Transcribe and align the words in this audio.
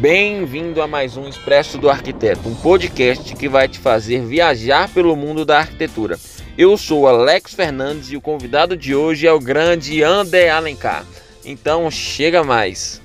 Bem-vindo 0.00 0.80
a 0.80 0.86
mais 0.86 1.16
um 1.16 1.26
Expresso 1.26 1.76
do 1.76 1.90
Arquiteto, 1.90 2.48
um 2.48 2.54
podcast 2.54 3.34
que 3.34 3.48
vai 3.48 3.66
te 3.66 3.80
fazer 3.80 4.24
viajar 4.24 4.88
pelo 4.94 5.16
mundo 5.16 5.44
da 5.44 5.58
arquitetura. 5.58 6.16
Eu 6.56 6.76
sou 6.76 7.08
Alex 7.08 7.52
Fernandes 7.52 8.12
e 8.12 8.16
o 8.16 8.20
convidado 8.20 8.76
de 8.76 8.94
hoje 8.94 9.26
é 9.26 9.32
o 9.32 9.40
grande 9.40 10.00
André 10.04 10.50
Alencar. 10.50 11.04
Então, 11.44 11.90
chega 11.90 12.44
mais. 12.44 13.02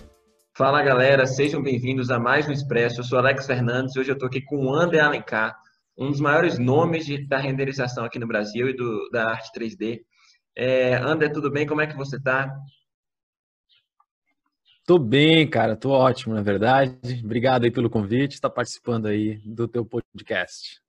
Fala 0.56 0.84
galera, 0.84 1.26
sejam 1.26 1.64
bem-vindos 1.64 2.12
a 2.12 2.20
mais 2.20 2.48
um 2.48 2.52
Expresso. 2.52 3.00
Eu 3.00 3.06
sou 3.06 3.18
Alex 3.18 3.48
Fernandes 3.48 3.96
e 3.96 4.00
hoje 4.00 4.12
eu 4.12 4.14
estou 4.14 4.28
aqui 4.28 4.42
com 4.42 4.68
o 4.68 4.76
André 4.76 5.00
Alencar, 5.00 5.58
um 5.98 6.12
dos 6.12 6.22
maiores 6.22 6.60
nomes 6.60 7.08
de, 7.08 7.28
da 7.28 7.40
renderização 7.40 8.06
aqui 8.06 8.20
no 8.20 8.28
Brasil 8.28 8.70
e 8.70 8.76
do, 8.76 9.10
da 9.10 9.32
arte 9.32 9.50
3D. 9.60 10.02
É, 10.56 10.98
André, 10.98 11.30
tudo 11.30 11.50
bem? 11.50 11.66
Como 11.66 11.82
é 11.82 11.88
que 11.88 11.98
você 11.98 12.18
está? 12.18 12.54
Tô 14.86 15.00
bem, 15.00 15.50
cara, 15.50 15.78
tô 15.78 15.92
ótimo, 15.92 16.36
na 16.36 16.42
verdade. 16.42 17.22
Obrigado 17.24 17.64
aí 17.64 17.72
pelo 17.72 17.90
convite, 17.90 18.34
está 18.34 18.50
participando 18.50 19.06
aí 19.06 19.38
do 19.46 19.66
teu 19.66 19.86
podcast. 19.86 20.82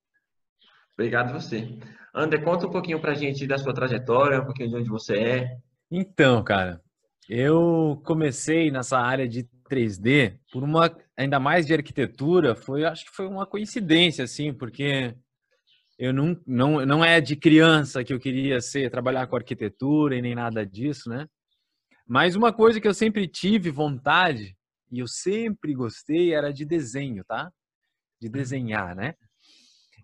Obrigado 0.97 1.31
você. 1.31 1.77
André, 2.13 2.41
conta 2.41 2.67
um 2.67 2.71
pouquinho 2.71 2.99
pra 2.99 3.13
gente 3.13 3.47
da 3.47 3.57
sua 3.57 3.73
trajetória, 3.73 4.41
um 4.41 4.45
pouquinho 4.45 4.69
de 4.69 4.75
onde 4.75 4.89
você 4.89 5.17
é. 5.17 5.57
Então, 5.89 6.43
cara, 6.43 6.81
eu 7.29 8.01
comecei 8.05 8.69
nessa 8.69 8.99
área 8.99 9.27
de 9.27 9.47
3D 9.69 10.39
por 10.51 10.61
uma, 10.61 10.93
ainda 11.17 11.39
mais 11.39 11.65
de 11.65 11.73
arquitetura, 11.73 12.53
foi, 12.53 12.83
acho 12.83 13.05
que 13.05 13.15
foi 13.15 13.27
uma 13.27 13.45
coincidência, 13.45 14.25
assim, 14.25 14.53
porque 14.53 15.15
eu 15.97 16.11
não, 16.11 16.37
não, 16.45 16.85
não 16.85 17.05
é 17.05 17.21
de 17.21 17.37
criança 17.37 18.03
que 18.03 18.13
eu 18.13 18.19
queria 18.19 18.59
ser, 18.59 18.91
trabalhar 18.91 19.25
com 19.27 19.37
arquitetura 19.37 20.17
e 20.17 20.21
nem 20.21 20.35
nada 20.35 20.65
disso, 20.65 21.09
né? 21.09 21.27
Mas 22.07 22.35
uma 22.35 22.53
coisa 22.53 22.79
que 22.79 22.87
eu 22.87 22.93
sempre 22.93 23.27
tive 23.27 23.71
vontade 23.71 24.55
e 24.91 24.99
eu 24.99 25.07
sempre 25.07 25.73
gostei 25.73 26.33
era 26.33 26.53
de 26.53 26.63
desenho, 26.63 27.23
tá? 27.25 27.51
De 28.21 28.27
uhum. 28.27 28.33
desenhar, 28.33 28.95
né? 28.95 29.15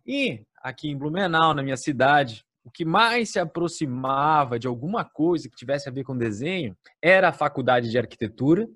E 0.06 0.44
aqui 0.64 0.90
em 0.90 0.98
Blumenau, 0.98 1.54
na 1.54 1.62
minha 1.62 1.78
cidade, 1.78 2.44
o 2.64 2.72
que 2.72 2.84
mais 2.84 3.32
se 3.32 3.40
aproximava 3.40 4.58
de 4.58 4.68
alguma 4.68 5.06
coisa 5.06 5.48
que 5.48 5.56
tivesse 5.56 5.88
a 5.88 5.92
ver 5.92 6.04
com 6.04 6.18
desenho 6.18 6.76
era 7.02 7.30
a 7.30 7.34
faculdade 7.34 7.90
de 7.92 7.98
arquitetura. 7.98 8.68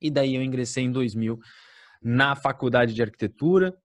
E 0.00 0.10
daí 0.10 0.34
eu 0.34 0.42
ingressei 0.42 0.84
em 0.84 0.92
2000 0.92 1.38
na 2.02 2.34
faculdade 2.34 2.94
de 2.94 3.02
arquitetura. 3.02 3.76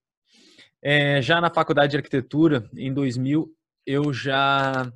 É, 0.82 1.22
já 1.22 1.42
na 1.42 1.50
faculdade 1.50 1.92
de 1.92 1.98
arquitetura, 1.98 2.70
em 2.74 2.94
2000, 2.94 3.54
eu 3.86 4.14
já 4.14 4.90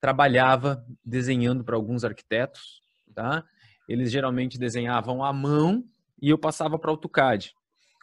trabalhava 0.00 0.84
desenhando 1.04 1.64
para 1.64 1.76
alguns 1.76 2.04
arquitetos 2.04 2.83
tá? 3.14 3.44
Eles 3.88 4.10
geralmente 4.10 4.58
desenhavam 4.58 5.22
à 5.22 5.32
mão 5.32 5.84
e 6.20 6.28
eu 6.30 6.38
passava 6.38 6.78
para 6.78 6.90
AutoCAD. 6.90 7.54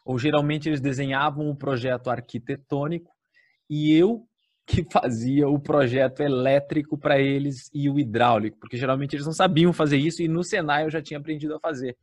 Ou 0.06 0.18
geralmente 0.18 0.70
eles 0.70 0.82
desenhavam 0.82 1.50
o 1.50 1.56
projeto 1.56 2.10
arquitetônico 2.10 3.12
e 3.70 3.94
eu 3.94 4.28
que 4.66 4.86
fazia 4.90 5.50
o 5.50 5.60
projeto 5.60 6.22
elétrico 6.22 6.98
para 6.98 7.20
eles 7.20 7.70
e 7.74 7.90
o 7.90 8.00
hidráulico, 8.00 8.58
porque 8.58 8.78
geralmente 8.78 9.16
eles 9.16 9.26
não 9.26 9.34
sabiam 9.34 9.74
fazer 9.74 9.98
isso 9.98 10.22
e 10.22 10.28
no 10.30 10.44
Senai 10.44 10.86
eu 10.86 10.90
já 10.90 11.02
tinha 11.02 11.20
aprendido 11.20 11.56
a 11.56 11.60
fazer. 11.60 11.98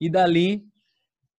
E 0.00 0.08
dali 0.08 0.64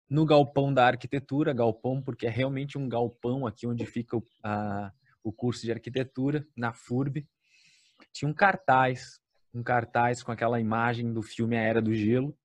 no 0.08 0.24
galpão 0.24 0.72
da 0.72 0.86
arquitetura, 0.86 1.52
galpão 1.52 2.02
porque 2.02 2.26
é 2.26 2.30
realmente 2.30 2.76
um 2.76 2.88
galpão 2.88 3.46
aqui 3.46 3.66
onde 3.66 3.86
fica 3.86 4.16
o, 4.16 4.26
a, 4.42 4.92
o 5.22 5.32
curso 5.32 5.62
de 5.62 5.72
arquitetura, 5.72 6.46
na 6.56 6.72
FURB, 6.72 7.26
tinha 8.12 8.28
um 8.28 8.34
cartaz 8.34 9.20
um 9.54 9.62
cartaz 9.62 10.22
com 10.22 10.32
aquela 10.32 10.60
imagem 10.60 11.12
do 11.12 11.22
filme 11.22 11.56
A 11.56 11.60
Era 11.60 11.80
do 11.80 11.94
Gelo. 11.94 12.36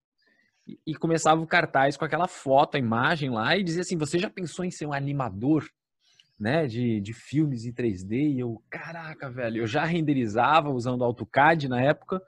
E 0.85 0.93
começava 0.93 1.41
o 1.41 1.47
cartaz 1.47 1.97
com 1.97 2.05
aquela 2.05 2.27
foto, 2.27 2.75
a 2.75 2.79
imagem 2.79 3.31
lá, 3.31 3.57
e 3.57 3.63
dizia 3.63 3.81
assim: 3.81 3.97
Você 3.97 4.19
já 4.19 4.29
pensou 4.29 4.63
em 4.63 4.69
ser 4.69 4.85
um 4.85 4.93
animador 4.93 5.67
né, 6.39 6.67
de, 6.67 7.01
de 7.01 7.11
filmes 7.11 7.65
em 7.65 7.73
3D? 7.73 8.35
E 8.35 8.39
eu, 8.39 8.61
caraca, 8.69 9.31
velho, 9.31 9.63
eu 9.63 9.67
já 9.67 9.83
renderizava 9.83 10.69
usando 10.69 11.03
AutoCAD 11.03 11.67
na 11.67 11.81
época, 11.81 12.21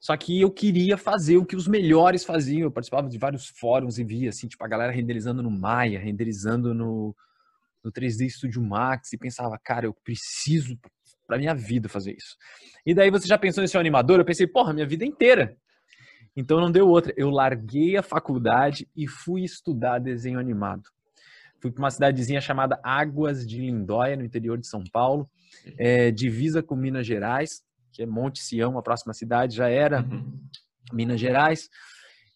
só 0.00 0.16
que 0.16 0.40
eu 0.40 0.50
queria 0.50 0.96
fazer 0.96 1.36
o 1.36 1.46
que 1.46 1.54
os 1.54 1.68
melhores 1.68 2.24
faziam. 2.24 2.62
Eu 2.62 2.72
participava 2.72 3.08
de 3.08 3.16
vários 3.16 3.46
fóruns 3.46 3.96
e 3.96 4.02
via, 4.02 4.30
assim, 4.30 4.48
tipo, 4.48 4.64
a 4.64 4.68
galera 4.68 4.90
renderizando 4.90 5.40
no 5.40 5.50
Maya, 5.50 6.00
renderizando 6.00 6.74
no, 6.74 7.14
no 7.84 7.92
3D 7.92 8.28
Studio 8.28 8.60
Max, 8.60 9.12
e 9.12 9.18
pensava, 9.18 9.56
cara, 9.56 9.86
eu 9.86 9.94
preciso 9.94 10.76
para 11.32 11.38
minha 11.38 11.54
vida 11.54 11.88
fazer 11.88 12.14
isso. 12.14 12.36
E 12.84 12.94
daí 12.94 13.10
você 13.10 13.26
já 13.26 13.38
pensou 13.38 13.64
em 13.64 13.66
ser 13.66 13.78
um 13.78 13.80
animador? 13.80 14.18
Eu 14.18 14.24
pensei, 14.24 14.46
porra, 14.46 14.74
minha 14.74 14.86
vida 14.86 15.02
inteira. 15.02 15.56
Então 16.36 16.60
não 16.60 16.70
deu 16.70 16.86
outra. 16.86 17.14
Eu 17.16 17.30
larguei 17.30 17.96
a 17.96 18.02
faculdade 18.02 18.86
e 18.94 19.08
fui 19.08 19.42
estudar 19.42 19.98
desenho 19.98 20.38
animado. 20.38 20.82
Fui 21.58 21.70
para 21.70 21.82
uma 21.82 21.90
cidadezinha 21.90 22.40
chamada 22.40 22.78
Águas 22.82 23.46
de 23.46 23.60
Lindóia, 23.60 24.14
no 24.14 24.24
interior 24.24 24.58
de 24.58 24.66
São 24.66 24.84
Paulo, 24.92 25.30
é, 25.78 26.10
divisa 26.10 26.62
com 26.62 26.76
Minas 26.76 27.06
Gerais, 27.06 27.62
que 27.92 28.02
é 28.02 28.06
Monte 28.06 28.40
Sião, 28.40 28.76
a 28.76 28.82
próxima 28.82 29.14
cidade, 29.14 29.56
já 29.56 29.70
era 29.70 30.02
uhum. 30.02 30.38
Minas 30.92 31.18
Gerais. 31.18 31.70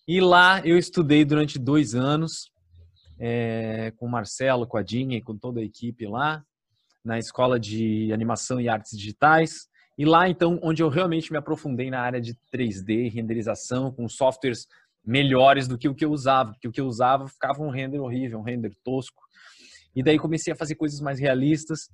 E 0.09 0.23
lá 0.23 0.63
eu 0.65 0.79
estudei 0.79 1.23
durante 1.23 1.59
dois 1.59 1.95
anos 1.95 2.51
é, 3.19 3.93
com 3.99 4.07
o 4.07 4.11
Marcelo, 4.11 4.67
com 4.67 4.79
a 4.79 4.83
Dinha 4.83 5.19
e 5.19 5.23
com 5.23 5.37
toda 5.37 5.61
a 5.61 5.65
equipe 5.65 6.07
lá 6.07 6.43
na 7.07 7.19
escola 7.19 7.59
de 7.59 8.13
animação 8.13 8.61
e 8.61 8.69
artes 8.69 8.99
digitais. 8.99 9.69
E 9.97 10.05
lá, 10.05 10.29
então, 10.29 10.59
onde 10.61 10.83
eu 10.83 10.89
realmente 10.89 11.31
me 11.31 11.39
aprofundei 11.39 11.89
na 11.89 12.01
área 12.01 12.21
de 12.21 12.37
3D, 12.53 13.11
renderização, 13.11 13.93
com 13.93 14.09
softwares 14.09 14.67
melhores 15.05 15.69
do 15.69 15.79
que 15.79 15.89
o 15.89 15.95
que 15.95 16.05
eu 16.05 16.11
usava, 16.11 16.51
porque 16.51 16.67
o 16.67 16.73
que 16.73 16.81
eu 16.81 16.87
usava 16.87 17.29
ficava 17.29 17.63
um 17.63 17.71
render 17.71 18.01
horrível, 18.01 18.41
um 18.41 18.43
render 18.43 18.73
tosco. 18.85 19.23
E 19.95 20.03
daí 20.03 20.19
comecei 20.19 20.53
a 20.53 20.57
fazer 20.57 20.75
coisas 20.75 21.01
mais 21.01 21.21
realistas. 21.21 21.89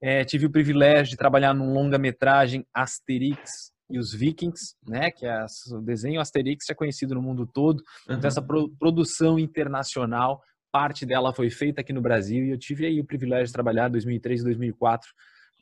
É, 0.00 0.24
tive 0.24 0.46
o 0.46 0.50
privilégio 0.50 1.10
de 1.10 1.16
trabalhar 1.16 1.52
num 1.52 1.74
longa-metragem 1.74 2.64
Asterix 2.72 3.72
e 3.90 3.98
os 3.98 4.14
Vikings, 4.14 4.76
né? 4.86 5.10
Que 5.10 5.26
é 5.26 5.44
o 5.72 5.80
desenho 5.80 6.20
Asterix 6.20 6.70
é 6.70 6.74
conhecido 6.74 7.14
no 7.14 7.20
mundo 7.20 7.46
todo. 7.46 7.82
Uhum. 8.08 8.16
Então, 8.16 8.28
essa 8.28 8.40
pro, 8.40 8.70
produção 8.78 9.36
internacional 9.38 10.40
parte 10.74 11.06
dela 11.06 11.32
foi 11.32 11.50
feita 11.50 11.82
aqui 11.82 11.92
no 11.92 12.00
Brasil 12.00 12.44
e 12.44 12.50
eu 12.50 12.58
tive 12.58 12.84
aí 12.84 12.98
o 12.98 13.04
privilégio 13.04 13.46
de 13.46 13.52
trabalhar 13.52 13.88
em 13.88 13.92
2003 13.92 14.40
e 14.40 14.44
2004 14.44 15.08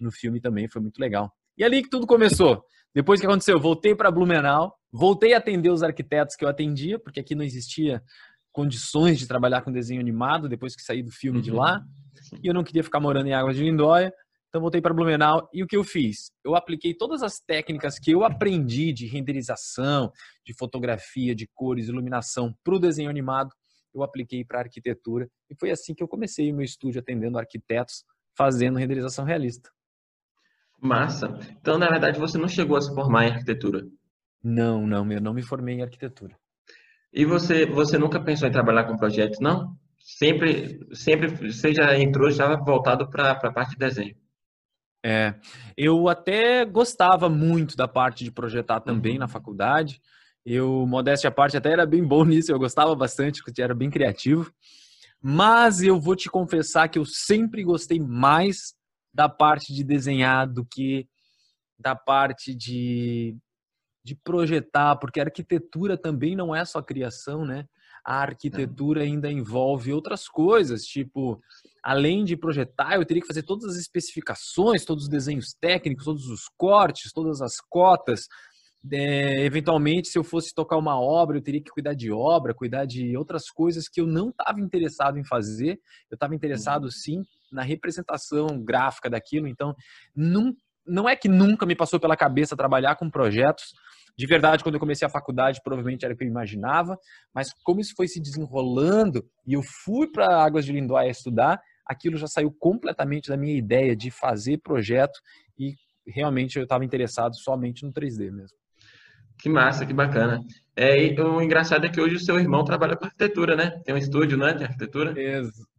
no 0.01 0.11
filme 0.11 0.41
também, 0.41 0.67
foi 0.67 0.81
muito 0.81 0.99
legal. 0.99 1.31
E 1.55 1.63
ali 1.63 1.83
que 1.83 1.91
tudo 1.91 2.07
começou. 2.07 2.65
Depois 2.95 3.21
que 3.21 3.27
aconteceu, 3.27 3.61
voltei 3.61 3.95
para 3.95 4.11
Blumenau, 4.11 4.75
voltei 4.91 5.35
a 5.35 5.37
atender 5.37 5.69
os 5.69 5.83
arquitetos 5.83 6.35
que 6.35 6.43
eu 6.43 6.49
atendia, 6.49 6.99
porque 6.99 7.21
aqui 7.21 7.35
não 7.35 7.45
existia 7.45 8.03
condições 8.51 9.19
de 9.19 9.29
trabalhar 9.29 9.61
com 9.61 9.71
desenho 9.71 10.01
animado 10.01 10.49
depois 10.49 10.75
que 10.75 10.81
saí 10.81 11.03
do 11.03 11.11
filme 11.11 11.41
uhum. 11.41 11.45
de 11.45 11.51
lá. 11.51 11.83
E 12.43 12.49
eu 12.49 12.55
não 12.55 12.65
queria 12.65 12.83
ficar 12.83 12.99
morando 12.99 13.27
em 13.27 13.35
Águas 13.35 13.57
de 13.57 13.65
Lindóia, 13.65 14.15
então 14.49 14.63
voltei 14.63 14.81
para 14.81 14.95
Blumenau 14.95 15.47
e 15.53 15.63
o 15.63 15.67
que 15.67 15.77
eu 15.77 15.85
fiz? 15.85 16.33
Eu 16.43 16.57
apliquei 16.57 16.95
todas 16.95 17.23
as 17.23 17.39
técnicas 17.39 17.99
que 17.99 18.13
eu 18.13 18.25
aprendi 18.25 18.95
de 18.95 19.07
renderização, 19.07 20.11
de 20.43 20.55
fotografia, 20.55 21.35
de 21.35 21.47
cores, 21.53 21.89
iluminação 21.89 22.55
para 22.65 22.75
o 22.75 22.79
desenho 22.79 23.11
animado 23.11 23.53
eu 23.95 24.03
apliquei 24.03 24.45
para 24.45 24.61
arquitetura 24.61 25.29
e 25.51 25.55
foi 25.55 25.71
assim 25.71 25.95
que 25.95 26.03
eu 26.03 26.09
comecei 26.09 26.53
o 26.53 26.57
meu 26.57 26.65
estúdio 26.65 27.01
atendendo 27.01 27.39
arquitetos, 27.39 28.05
fazendo 28.37 28.79
renderização 28.79 29.25
realista. 29.25 29.71
Massa. 30.81 31.39
Então, 31.61 31.79
na 31.79 31.89
verdade, 31.89 32.19
você 32.19 32.37
não 32.37 32.49
chegou 32.49 32.77
a 32.77 32.81
se 32.81 32.93
formar 32.95 33.27
em 33.27 33.31
arquitetura? 33.31 33.87
Não, 34.43 34.87
não, 34.87 35.11
eu 35.13 35.21
não 35.21 35.33
me 35.33 35.43
formei 35.43 35.77
em 35.77 35.83
arquitetura. 35.83 36.37
E 37.13 37.25
você, 37.25 37.67
você 37.67 37.99
nunca 37.99 38.19
pensou 38.19 38.49
em 38.49 38.53
trabalhar 38.53 38.85
com 38.85 38.97
projetos, 38.97 39.39
não? 39.39 39.77
Sempre, 40.01 40.81
sempre 40.93 41.29
você 41.29 41.73
já 41.73 41.97
entrou 41.97 42.31
já 42.31 42.57
voltado 42.57 43.09
para 43.09 43.31
a 43.33 43.53
parte 43.53 43.73
de 43.73 43.79
desenho. 43.79 44.17
É, 45.05 45.35
eu 45.77 46.09
até 46.09 46.65
gostava 46.65 47.29
muito 47.29 47.77
da 47.77 47.87
parte 47.87 48.25
de 48.25 48.31
projetar 48.31 48.81
também 48.81 49.15
uhum. 49.15 49.21
na 49.21 49.29
faculdade. 49.29 50.01
Eu, 50.45 50.87
modéstia 50.87 51.29
à 51.29 51.31
parte, 51.31 51.57
até 51.57 51.71
era 51.71 51.87
bem 51.87 52.05
bom 52.05 52.25
nisso, 52.27 52.53
eu 52.53 52.59
gostava 52.59 52.95
bastante, 52.95 53.43
porque 53.43 53.63
era 53.63 53.75
bem 53.75 53.91
criativo. 53.91 54.53
Mas 55.21 55.83
eu 55.83 56.01
vou 56.01 56.17
te 56.17 56.29
confessar 56.29 56.89
que 56.89 56.99
eu 56.99 57.05
sempre 57.05 57.63
gostei 57.63 58.01
mais 58.01 58.75
da 59.15 59.29
parte 59.29 59.73
de 59.73 59.85
desenhar 59.85 60.49
do 60.49 60.65
que 60.65 61.07
da 61.79 61.95
parte 61.95 62.55
de, 62.55 63.37
de 64.05 64.15
projetar, 64.17 64.97
porque 64.97 65.21
a 65.21 65.25
arquitetura 65.25 65.97
também 65.97 66.35
não 66.35 66.55
é 66.55 66.65
só 66.65 66.83
criação, 66.83 67.45
né? 67.45 67.67
A 68.05 68.17
arquitetura 68.17 69.03
ainda 69.03 69.31
envolve 69.31 69.93
outras 69.93 70.27
coisas, 70.27 70.85
tipo, 70.85 71.41
além 71.83 72.25
de 72.25 72.37
projetar, 72.37 72.97
eu 72.97 73.05
teria 73.05 73.21
que 73.21 73.29
fazer 73.29 73.45
todas 73.45 73.65
as 73.71 73.77
especificações, 73.77 74.85
todos 74.85 75.05
os 75.05 75.11
desenhos 75.11 75.55
técnicos, 75.61 76.05
todos 76.05 76.27
os 76.27 76.49
cortes, 76.57 77.13
todas 77.13 77.41
as 77.41 77.61
cotas, 77.61 78.27
é, 78.91 79.45
eventualmente, 79.45 80.09
se 80.09 80.19
eu 80.19 80.25
fosse 80.25 80.53
tocar 80.53 80.77
uma 80.77 81.01
obra, 81.01 81.37
eu 81.37 81.43
teria 81.43 81.63
que 81.63 81.71
cuidar 81.71 81.95
de 81.95 82.11
obra, 82.11 82.55
cuidar 82.55 82.85
de 82.85 83.17
outras 83.17 83.49
coisas 83.49 83.89
que 83.89 84.01
eu 84.01 84.07
não 84.07 84.31
estava 84.31 84.61
interessado 84.61 85.19
em 85.19 85.25
fazer. 85.25 85.79
Eu 86.11 86.15
estava 86.15 86.35
interessado, 86.35 86.85
uhum. 86.85 86.91
sim, 86.91 87.23
na 87.53 87.63
representação 87.63 88.47
gráfica 88.63 89.09
daquilo. 89.09 89.47
Então, 89.47 89.75
não, 90.17 90.53
não 90.87 91.09
é 91.09 91.15
que 91.15 91.29
nunca 91.29 91.65
me 91.65 91.77
passou 91.77 92.01
pela 92.01 92.17
cabeça 92.17 92.57
trabalhar 92.57 92.97
com 92.97 93.11
projetos, 93.11 93.73
De 94.19 94.27
verdade, 94.27 94.63
quando 94.63 94.75
eu 94.75 94.81
comecei 94.81 95.07
a 95.07 95.11
faculdade, 95.11 95.61
provavelmente 95.65 96.05
era 96.05 96.13
o 96.13 96.17
que 96.17 96.25
eu 96.25 96.29
imaginava, 96.29 96.99
mas 97.35 97.51
como 97.65 97.81
isso 97.81 97.95
foi 97.97 98.07
se 98.07 98.21
desenrolando 98.21 99.25
e 99.47 99.55
eu 99.55 99.63
fui 99.63 100.07
para 100.11 100.45
Águas 100.45 100.67
de 100.67 100.73
Lindóia 100.73 101.09
estudar, 101.09 101.59
aquilo 101.87 102.19
já 102.19 102.27
saiu 102.27 102.53
completamente 102.53 103.29
da 103.31 103.39
minha 103.39 103.57
ideia 103.57 103.97
de 103.97 104.11
fazer 104.11 104.59
projeto 104.59 105.19
e 105.59 105.75
realmente 106.07 106.59
eu 106.59 106.65
estava 106.65 106.85
interessado 106.85 107.35
somente 107.37 107.87
no 107.87 107.93
3D 107.93 108.31
mesmo. 108.31 108.62
Que 109.43 109.49
massa, 109.49 109.85
que 109.85 109.93
bacana. 109.93 110.41
É, 110.77 111.21
o 111.21 111.43
engraçado 111.43 111.85
é 111.85 111.89
que 111.89 112.01
hoje 112.01 112.15
o 112.15 112.21
seu 112.21 112.39
irmão 112.39 112.65
trabalha 112.65 112.97
com 112.97 113.05
arquitetura, 113.05 113.57
né? 113.57 113.71
Tem 113.85 113.93
um 113.93 113.99
estúdio, 113.99 114.39
né, 114.39 114.53
de 114.53 114.63
arquitetura? 114.63 115.13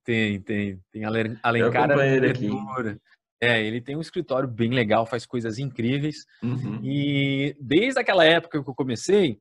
Tem, 0.04 0.42
tem. 0.42 0.80
Tem 0.92 1.06
Alencar 1.06 1.89
Arquitetura. 2.27 3.00
É, 3.42 3.63
ele 3.65 3.80
tem 3.80 3.95
um 3.95 4.01
escritório 4.01 4.50
bem 4.50 4.71
legal, 4.71 5.06
faz 5.06 5.25
coisas 5.25 5.60
incríveis. 5.60 6.25
Uhum. 6.44 6.80
E 6.83 7.56
desde 7.57 8.01
aquela 8.01 8.25
época 8.25 8.62
que 8.62 8.69
eu 8.69 8.75
comecei, 8.75 9.39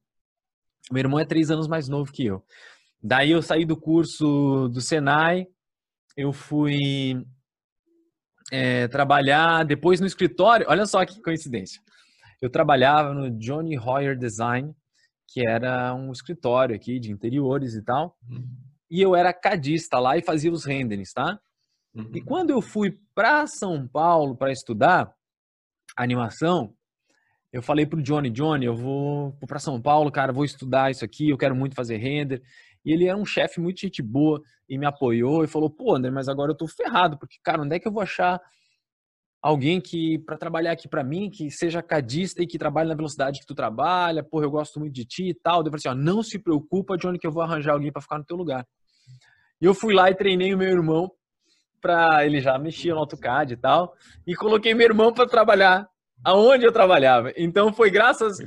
meu 0.90 1.00
irmão 1.00 1.18
é 1.18 1.24
três 1.24 1.50
anos 1.50 1.66
mais 1.66 1.88
novo 1.88 2.12
que 2.12 2.24
eu. 2.24 2.44
Daí 3.02 3.32
eu 3.32 3.42
saí 3.42 3.64
do 3.64 3.76
curso 3.76 4.68
do 4.68 4.80
Senai, 4.80 5.48
eu 6.16 6.32
fui 6.32 7.26
é, 8.52 8.86
trabalhar 8.86 9.64
depois 9.64 10.00
no 10.00 10.06
escritório. 10.06 10.66
Olha 10.68 10.86
só 10.86 11.04
que 11.04 11.20
coincidência. 11.20 11.80
Eu 12.42 12.50
trabalhava 12.50 13.14
no 13.14 13.30
Johnny 13.30 13.78
Hoyer 13.78 14.18
Design, 14.18 14.74
que 15.28 15.46
era 15.46 15.94
um 15.94 16.10
escritório 16.10 16.74
aqui 16.74 16.98
de 16.98 17.12
interiores 17.12 17.74
e 17.74 17.84
tal. 17.84 18.16
Uhum. 18.28 18.44
E 18.90 19.00
eu 19.00 19.14
era 19.14 19.32
cadista 19.32 20.00
lá 20.00 20.18
e 20.18 20.22
fazia 20.22 20.50
os 20.50 20.64
renderings, 20.64 21.12
tá? 21.12 21.38
Uhum. 21.94 22.10
E 22.12 22.20
quando 22.20 22.50
eu 22.50 22.60
fui 22.60 22.98
para 23.14 23.46
São 23.46 23.86
Paulo 23.86 24.36
para 24.36 24.50
estudar 24.50 25.14
animação, 25.96 26.74
eu 27.52 27.62
falei 27.62 27.86
pro 27.86 28.02
Johnny, 28.02 28.28
Johnny, 28.28 28.66
eu 28.66 28.74
vou, 28.74 29.32
para 29.46 29.60
São 29.60 29.80
Paulo, 29.80 30.10
cara, 30.10 30.32
vou 30.32 30.44
estudar 30.44 30.90
isso 30.90 31.04
aqui, 31.04 31.30
eu 31.30 31.38
quero 31.38 31.54
muito 31.54 31.76
fazer 31.76 31.98
render. 31.98 32.42
E 32.84 32.92
ele 32.92 33.06
era 33.06 33.16
um 33.16 33.24
chefe 33.24 33.60
muito 33.60 33.80
gente 33.80 34.02
boa 34.02 34.42
e 34.68 34.76
me 34.76 34.84
apoiou 34.84 35.44
e 35.44 35.46
falou: 35.46 35.70
"Pô, 35.70 35.94
André, 35.94 36.10
mas 36.10 36.28
agora 36.28 36.50
eu 36.50 36.56
tô 36.56 36.66
ferrado, 36.66 37.16
porque 37.18 37.36
cara, 37.40 37.62
onde 37.62 37.76
é 37.76 37.78
que 37.78 37.86
eu 37.86 37.92
vou 37.92 38.02
achar 38.02 38.40
alguém 39.42 39.80
que 39.80 40.18
para 40.20 40.38
trabalhar 40.38 40.72
aqui 40.72 40.88
para 40.88 41.02
mim, 41.02 41.28
que 41.28 41.50
seja 41.50 41.82
cadista 41.82 42.42
e 42.42 42.46
que 42.46 42.56
trabalhe 42.56 42.88
na 42.88 42.94
velocidade 42.94 43.40
que 43.40 43.46
tu 43.46 43.54
trabalha? 43.54 44.22
Porra, 44.22 44.46
eu 44.46 44.50
gosto 44.50 44.78
muito 44.78 44.94
de 44.94 45.04
ti 45.04 45.30
e 45.30 45.34
tal". 45.34 45.58
Eu 45.60 45.64
falei 45.64 45.76
assim: 45.76 45.88
ó, 45.88 45.94
"Não 45.94 46.22
se 46.22 46.38
preocupa, 46.38 46.96
Johnny, 46.96 47.18
que 47.18 47.26
eu 47.26 47.32
vou 47.32 47.42
arranjar 47.42 47.72
alguém 47.72 47.90
para 47.90 48.00
ficar 48.00 48.18
no 48.18 48.24
teu 48.24 48.36
lugar". 48.36 48.66
E 49.60 49.64
eu 49.64 49.74
fui 49.74 49.92
lá 49.92 50.10
e 50.10 50.14
treinei 50.14 50.54
o 50.54 50.58
meu 50.58 50.68
irmão 50.68 51.10
para 51.80 52.24
ele 52.24 52.40
já 52.40 52.56
mexia 52.58 52.94
no 52.94 53.00
AutoCAD 53.00 53.54
e 53.54 53.56
tal, 53.56 53.94
e 54.24 54.36
coloquei 54.36 54.72
meu 54.72 54.86
irmão 54.86 55.12
para 55.12 55.26
trabalhar 55.26 55.88
aonde 56.24 56.64
eu 56.64 56.72
trabalhava. 56.72 57.32
Então 57.36 57.72
foi 57.72 57.90
graças 57.90 58.38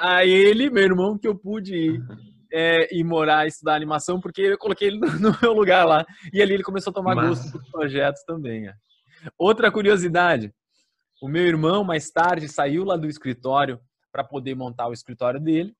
a 0.00 0.24
ele, 0.24 0.70
meu 0.70 0.82
irmão, 0.82 1.18
que 1.18 1.28
eu 1.28 1.36
pude 1.36 1.74
ir, 1.76 2.00
é, 2.50 2.94
ir 2.96 3.04
morar 3.04 3.44
e 3.44 3.48
estudar 3.48 3.74
animação, 3.74 4.18
porque 4.18 4.40
eu 4.40 4.58
coloquei 4.58 4.88
ele 4.88 4.98
no, 5.20 5.36
meu 5.42 5.52
lugar 5.52 5.84
lá. 5.84 6.04
E 6.32 6.40
ali 6.40 6.54
ele 6.54 6.62
começou 6.62 6.90
a 6.90 6.94
tomar 6.94 7.14
Massa. 7.14 7.28
gosto 7.28 7.52
por 7.52 7.70
projetos 7.70 8.22
também. 8.24 8.68
É. 8.68 8.74
Outra 9.38 9.70
curiosidade: 9.70 10.52
o 11.22 11.28
meu 11.28 11.46
irmão, 11.46 11.84
mais 11.84 12.10
tarde, 12.10 12.48
saiu 12.48 12.84
lá 12.84 12.96
do 12.96 13.08
escritório 13.08 13.80
para 14.12 14.24
poder 14.24 14.54
montar 14.54 14.88
o 14.88 14.92
escritório 14.92 15.40
dele. 15.40 15.74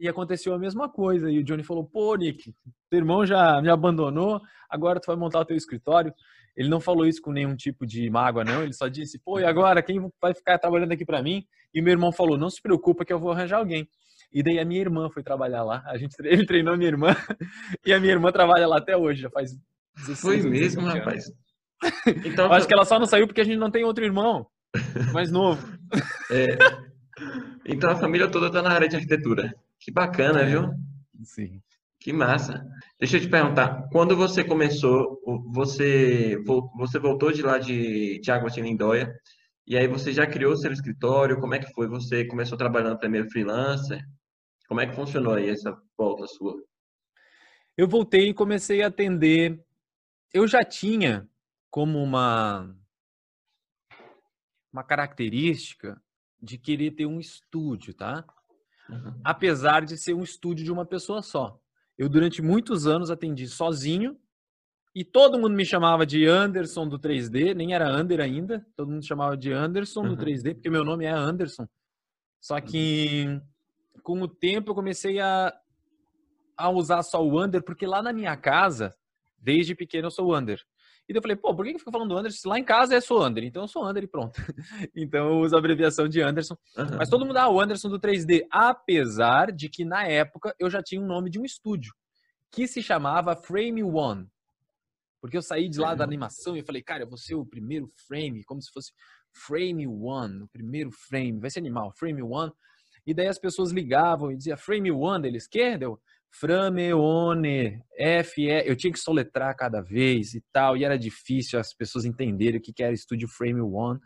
E 0.00 0.08
aconteceu 0.08 0.54
a 0.54 0.58
mesma 0.58 0.88
coisa. 0.88 1.30
E 1.30 1.38
o 1.38 1.44
Johnny 1.44 1.62
falou: 1.62 1.84
pô, 1.84 2.14
Nick, 2.14 2.54
teu 2.88 2.98
irmão 2.98 3.26
já 3.26 3.60
me 3.60 3.68
abandonou, 3.68 4.40
agora 4.68 5.00
tu 5.00 5.06
vai 5.06 5.16
montar 5.16 5.40
o 5.40 5.44
teu 5.44 5.56
escritório. 5.56 6.12
Ele 6.56 6.68
não 6.68 6.80
falou 6.80 7.06
isso 7.06 7.22
com 7.22 7.30
nenhum 7.30 7.54
tipo 7.54 7.86
de 7.86 8.08
mágoa, 8.10 8.44
não. 8.44 8.62
Ele 8.62 8.72
só 8.72 8.88
disse: 8.88 9.18
pô, 9.18 9.38
e 9.38 9.44
agora 9.44 9.82
quem 9.82 10.10
vai 10.20 10.34
ficar 10.34 10.58
trabalhando 10.58 10.92
aqui 10.92 11.04
para 11.04 11.22
mim? 11.22 11.44
E 11.72 11.80
meu 11.80 11.92
irmão 11.92 12.12
falou: 12.12 12.36
não 12.36 12.50
se 12.50 12.60
preocupa 12.60 13.04
que 13.04 13.12
eu 13.12 13.20
vou 13.20 13.30
arranjar 13.30 13.58
alguém. 13.58 13.88
E 14.32 14.42
daí 14.42 14.58
a 14.58 14.64
minha 14.64 14.80
irmã 14.80 15.08
foi 15.10 15.22
trabalhar 15.22 15.62
lá. 15.62 15.82
A 15.86 15.96
gente, 15.96 16.14
ele 16.24 16.46
treinou 16.46 16.74
a 16.74 16.76
minha 16.76 16.90
irmã 16.90 17.16
e 17.84 17.92
a 17.92 18.00
minha 18.00 18.12
irmã 18.12 18.30
trabalha 18.32 18.66
lá 18.66 18.78
até 18.78 18.96
hoje, 18.96 19.22
já 19.22 19.30
faz 19.30 19.52
16 19.96 20.20
Foi 20.20 20.50
mesmo, 20.50 20.82
rapaz. 20.82 21.30
Então, 22.24 22.52
acho 22.52 22.66
que 22.66 22.74
ela 22.74 22.84
só 22.84 22.98
não 22.98 23.06
saiu 23.06 23.26
porque 23.26 23.40
a 23.40 23.44
gente 23.44 23.58
não 23.58 23.70
tem 23.70 23.84
outro 23.84 24.04
irmão 24.04 24.46
mais 25.12 25.30
novo. 25.30 25.66
É. 26.30 26.58
Então 27.64 27.90
a 27.90 27.96
família 27.96 28.30
toda 28.30 28.48
está 28.48 28.60
na 28.60 28.70
área 28.70 28.86
de 28.86 28.96
arquitetura. 28.96 29.54
Que 29.80 29.90
bacana, 29.90 30.44
viu? 30.44 30.70
Sim. 31.24 31.62
Que 31.98 32.12
massa. 32.12 32.62
Deixa 33.00 33.16
eu 33.16 33.20
te 33.22 33.28
perguntar, 33.28 33.88
quando 33.90 34.14
você 34.14 34.44
começou, 34.44 35.18
você, 35.52 36.36
você 36.76 36.98
voltou 36.98 37.32
de 37.32 37.40
lá 37.40 37.58
de, 37.58 38.20
de 38.20 38.30
Águas 38.30 38.52
de 38.52 38.60
Lindóia, 38.60 39.10
e 39.66 39.76
aí 39.76 39.88
você 39.88 40.12
já 40.12 40.26
criou 40.26 40.56
seu 40.56 40.70
escritório, 40.70 41.40
como 41.40 41.54
é 41.54 41.58
que 41.58 41.72
foi? 41.72 41.88
Você 41.88 42.26
começou 42.26 42.58
trabalhando 42.58 42.98
primeiro 42.98 43.30
freelancer? 43.30 44.00
Como 44.68 44.80
é 44.80 44.86
que 44.86 44.94
funcionou 44.94 45.34
aí 45.34 45.48
essa 45.48 45.76
volta 45.96 46.26
sua? 46.26 46.54
Eu 47.76 47.88
voltei 47.88 48.28
e 48.28 48.34
comecei 48.34 48.82
a 48.82 48.88
atender. 48.88 49.58
Eu 50.32 50.46
já 50.46 50.62
tinha 50.62 51.26
como 51.70 52.02
uma 52.02 52.74
uma 54.72 54.84
característica 54.84 56.00
de 56.40 56.58
querer 56.58 56.92
ter 56.92 57.06
um 57.06 57.18
estúdio, 57.18 57.94
tá? 57.94 58.24
Uhum. 58.88 59.20
Apesar 59.24 59.84
de 59.84 59.96
ser 59.96 60.14
um 60.14 60.22
estúdio 60.22 60.64
de 60.64 60.72
uma 60.72 60.86
pessoa 60.86 61.22
só. 61.22 61.60
Eu, 61.96 62.08
durante 62.08 62.40
muitos 62.40 62.86
anos, 62.86 63.10
atendi 63.10 63.46
sozinho 63.48 64.16
e 64.94 65.04
todo 65.04 65.38
mundo 65.38 65.54
me 65.54 65.64
chamava 65.64 66.06
de 66.06 66.26
Anderson 66.26 66.88
do 66.88 66.98
3D, 66.98 67.54
nem 67.54 67.74
era 67.74 67.88
Ander 67.88 68.20
ainda, 68.20 68.66
todo 68.76 68.90
mundo 68.90 69.04
chamava 69.04 69.36
de 69.36 69.52
Anderson 69.52 70.02
uhum. 70.02 70.14
do 70.14 70.16
3D, 70.16 70.54
porque 70.54 70.70
meu 70.70 70.84
nome 70.84 71.04
é 71.04 71.10
Anderson. 71.10 71.66
Só 72.40 72.60
que 72.60 73.40
com 74.02 74.22
o 74.22 74.28
tempo 74.28 74.70
eu 74.70 74.74
comecei 74.74 75.18
a, 75.20 75.52
a 76.56 76.70
usar 76.70 77.02
só 77.02 77.24
o 77.24 77.38
Ander, 77.38 77.62
porque 77.62 77.86
lá 77.86 78.00
na 78.00 78.12
minha 78.12 78.36
casa, 78.36 78.94
desde 79.36 79.74
pequeno 79.74 80.06
eu 80.06 80.10
sou 80.10 80.28
o 80.28 80.34
Ander. 80.34 80.62
E 81.08 81.16
eu 81.16 81.22
falei, 81.22 81.36
pô, 81.36 81.54
por 81.54 81.64
que 81.64 81.72
eu 81.72 81.78
fico 81.78 81.90
falando 81.90 82.16
Anderson? 82.16 82.50
Lá 82.50 82.58
em 82.58 82.64
casa 82.64 82.94
é 82.94 83.00
sou 83.00 83.22
Ander, 83.22 83.42
então 83.42 83.62
eu 83.62 83.68
sou 83.68 83.82
Ander 83.82 84.04
e 84.04 84.06
pronto. 84.06 84.38
então 84.94 85.26
eu 85.30 85.38
uso 85.38 85.56
a 85.56 85.58
abreviação 85.58 86.06
de 86.06 86.20
Anderson. 86.20 86.54
Uhum. 86.76 86.98
Mas 86.98 87.08
todo 87.08 87.24
mundo, 87.24 87.38
ah, 87.38 87.48
o 87.48 87.58
Anderson 87.58 87.88
do 87.88 87.98
3D. 87.98 88.46
Apesar 88.50 89.50
de 89.50 89.70
que 89.70 89.86
na 89.86 90.06
época 90.06 90.54
eu 90.58 90.68
já 90.68 90.82
tinha 90.82 91.00
um 91.00 91.06
nome 91.06 91.30
de 91.30 91.40
um 91.40 91.44
estúdio, 91.44 91.94
que 92.52 92.68
se 92.68 92.82
chamava 92.82 93.34
Frame 93.34 93.82
One. 93.82 94.26
Porque 95.20 95.36
eu 95.36 95.42
saí 95.42 95.68
de 95.68 95.80
lá 95.80 95.94
da 95.94 96.04
animação 96.04 96.54
e 96.54 96.60
eu 96.60 96.64
falei, 96.64 96.82
cara, 96.82 97.02
eu 97.04 97.08
vou 97.08 97.18
ser 97.18 97.34
o 97.34 97.44
primeiro 97.44 97.90
frame, 98.06 98.44
como 98.44 98.60
se 98.60 98.70
fosse 98.70 98.92
Frame 99.32 99.86
One, 99.86 100.42
o 100.42 100.48
primeiro 100.48 100.90
frame, 100.92 101.40
vai 101.40 101.50
ser 101.50 101.60
animal, 101.60 101.92
Frame 101.96 102.22
One. 102.22 102.52
E 103.06 103.14
daí 103.14 103.26
as 103.26 103.38
pessoas 103.38 103.70
ligavam 103.70 104.30
e 104.30 104.36
diziam, 104.36 104.56
Frame 104.56 104.92
One, 104.92 105.26
eles 105.26 105.48
querem? 105.48 105.78
Deu, 105.78 105.98
Frameone, 106.30 107.82
FE, 108.24 108.46
eu 108.64 108.76
tinha 108.76 108.92
que 108.92 108.98
soletrar 108.98 109.56
cada 109.56 109.80
vez 109.80 110.34
e 110.34 110.42
tal, 110.52 110.76
e 110.76 110.84
era 110.84 110.98
difícil 110.98 111.58
as 111.58 111.74
pessoas 111.74 112.04
entenderem 112.04 112.60
o 112.60 112.62
que 112.62 112.82
era 112.82 112.94
Studio 112.94 113.28
Frame 113.28 113.60
One. 113.60 113.98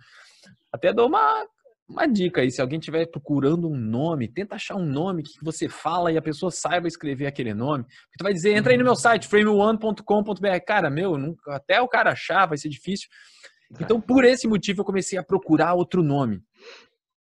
Até 0.72 0.92
dou 0.92 1.08
uma, 1.08 1.46
uma 1.88 2.06
dica 2.06 2.40
aí, 2.40 2.50
se 2.50 2.60
alguém 2.60 2.78
estiver 2.78 3.06
procurando 3.06 3.68
um 3.68 3.76
nome, 3.76 4.28
tenta 4.28 4.54
achar 4.54 4.76
um 4.76 4.84
nome 4.84 5.22
que 5.22 5.44
você 5.44 5.68
fala 5.68 6.10
e 6.10 6.16
a 6.16 6.22
pessoa 6.22 6.50
saiba 6.50 6.88
escrever 6.88 7.26
aquele 7.26 7.52
nome. 7.52 7.84
Porque 7.84 8.18
tu 8.18 8.22
vai 8.22 8.32
dizer, 8.32 8.54
entra 8.56 8.72
aí 8.72 8.78
no 8.78 8.84
meu 8.84 8.96
site, 8.96 9.28
frameone.com.br. 9.28 10.60
Cara, 10.66 10.88
meu, 10.88 11.18
nunca, 11.18 11.54
até 11.54 11.80
o 11.80 11.88
cara 11.88 12.12
achar 12.12 12.46
vai 12.46 12.56
ser 12.56 12.68
difícil. 12.68 13.08
Então, 13.80 14.00
por 14.00 14.24
esse 14.24 14.46
motivo, 14.46 14.80
eu 14.80 14.84
comecei 14.84 15.18
a 15.18 15.22
procurar 15.22 15.74
outro 15.74 16.02
nome. 16.02 16.42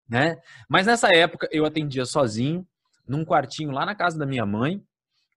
Né? 0.10 0.38
Mas 0.70 0.86
nessa 0.86 1.08
época, 1.14 1.48
eu 1.52 1.66
atendia 1.66 2.06
sozinho, 2.06 2.68
num 3.08 3.26
quartinho 3.26 3.72
lá 3.72 3.86
na 3.86 3.96
casa 3.96 4.18
da 4.18 4.26
minha 4.26 4.46
mãe, 4.46 4.82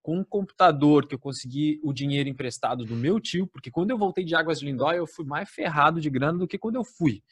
com 0.05 0.19
um 0.19 0.23
computador 0.23 1.07
que 1.07 1.15
eu 1.15 1.19
consegui 1.19 1.79
o 1.83 1.91
dinheiro 1.91 2.29
emprestado 2.29 2.85
do 2.85 2.95
meu 2.95 3.19
tio, 3.19 3.47
porque 3.47 3.71
quando 3.71 3.89
eu 3.89 3.97
voltei 3.97 4.23
de 4.23 4.35
Águas 4.35 4.59
de 4.59 4.65
Lindóia, 4.67 4.97
eu 4.97 5.07
fui 5.07 5.25
mais 5.25 5.49
ferrado 5.49 5.99
de 5.99 6.11
grana 6.11 6.37
do 6.37 6.47
que 6.47 6.59
quando 6.59 6.75
eu 6.75 6.83
fui, 6.83 7.23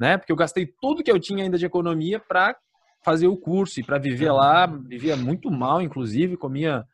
né? 0.00 0.16
Porque 0.16 0.32
eu 0.32 0.36
gastei 0.36 0.66
tudo 0.80 1.02
que 1.02 1.12
eu 1.12 1.20
tinha 1.20 1.44
ainda 1.44 1.58
de 1.58 1.66
economia 1.66 2.18
para 2.18 2.56
fazer 3.04 3.26
o 3.26 3.36
curso 3.36 3.78
e 3.78 3.84
para 3.84 3.98
viver 3.98 4.32
lá, 4.32 4.64
vivia 4.64 5.18
muito 5.18 5.50
mal, 5.50 5.82
inclusive, 5.82 6.38
comia 6.38 6.86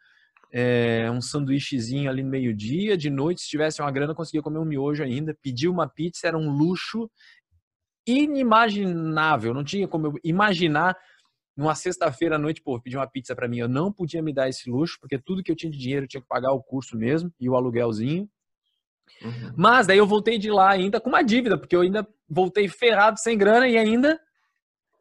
é, 0.52 1.08
um 1.08 1.20
sanduíchezinho 1.20 2.10
ali 2.10 2.24
no 2.24 2.28
meio-dia, 2.28 2.96
de 2.96 3.08
noite, 3.08 3.42
se 3.42 3.48
tivesse 3.48 3.80
uma 3.80 3.92
grana, 3.92 4.16
conseguia 4.16 4.42
comer 4.42 4.58
um 4.58 4.64
miojo 4.64 5.04
ainda, 5.04 5.32
pedir 5.40 5.68
uma 5.68 5.88
pizza 5.88 6.26
era 6.26 6.36
um 6.36 6.50
luxo 6.50 7.08
inimaginável, 8.04 9.54
não 9.54 9.62
tinha 9.62 9.86
como 9.86 10.08
eu 10.08 10.14
imaginar 10.24 10.96
numa 11.56 11.74
sexta-feira 11.74 12.36
à 12.36 12.38
noite, 12.38 12.62
pô, 12.62 12.80
pedir 12.80 12.96
uma 12.96 13.06
pizza 13.06 13.34
para 13.34 13.48
mim, 13.48 13.58
eu 13.58 13.68
não 13.68 13.92
podia 13.92 14.22
me 14.22 14.32
dar 14.32 14.48
esse 14.48 14.70
luxo, 14.70 14.98
porque 15.00 15.18
tudo 15.18 15.42
que 15.42 15.50
eu 15.50 15.56
tinha 15.56 15.70
de 15.70 15.78
dinheiro 15.78 16.04
eu 16.04 16.08
tinha 16.08 16.20
que 16.20 16.28
pagar 16.28 16.52
o 16.52 16.62
curso 16.62 16.96
mesmo 16.96 17.32
e 17.38 17.48
o 17.48 17.56
aluguelzinho. 17.56 18.28
Uhum. 19.22 19.52
Mas 19.56 19.86
daí 19.86 19.98
eu 19.98 20.06
voltei 20.06 20.38
de 20.38 20.50
lá 20.50 20.70
ainda 20.70 21.00
com 21.00 21.08
uma 21.08 21.22
dívida, 21.22 21.58
porque 21.58 21.76
eu 21.76 21.82
ainda 21.82 22.06
voltei 22.28 22.68
ferrado, 22.68 23.18
sem 23.18 23.36
grana, 23.36 23.68
e 23.68 23.76
ainda 23.76 24.18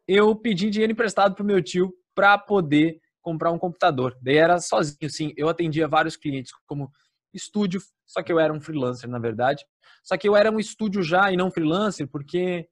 eu 0.06 0.34
pedi 0.34 0.68
dinheiro 0.68 0.92
emprestado 0.92 1.34
pro 1.34 1.44
meu 1.44 1.62
tio 1.62 1.92
para 2.14 2.36
poder 2.36 3.00
comprar 3.22 3.50
um 3.52 3.58
computador. 3.58 4.18
Daí 4.20 4.36
era 4.36 4.58
sozinho, 4.58 5.08
sim. 5.08 5.32
Eu 5.36 5.48
atendia 5.48 5.86
vários 5.86 6.16
clientes 6.16 6.52
como 6.66 6.90
estúdio, 7.32 7.80
só 8.06 8.22
que 8.22 8.32
eu 8.32 8.40
era 8.40 8.52
um 8.52 8.60
freelancer, 8.60 9.08
na 9.08 9.18
verdade. 9.18 9.64
Só 10.02 10.16
que 10.16 10.28
eu 10.28 10.34
era 10.36 10.50
um 10.50 10.58
estúdio 10.58 11.02
já 11.02 11.30
e 11.30 11.36
não 11.36 11.50
freelancer, 11.50 12.08
porque 12.08 12.68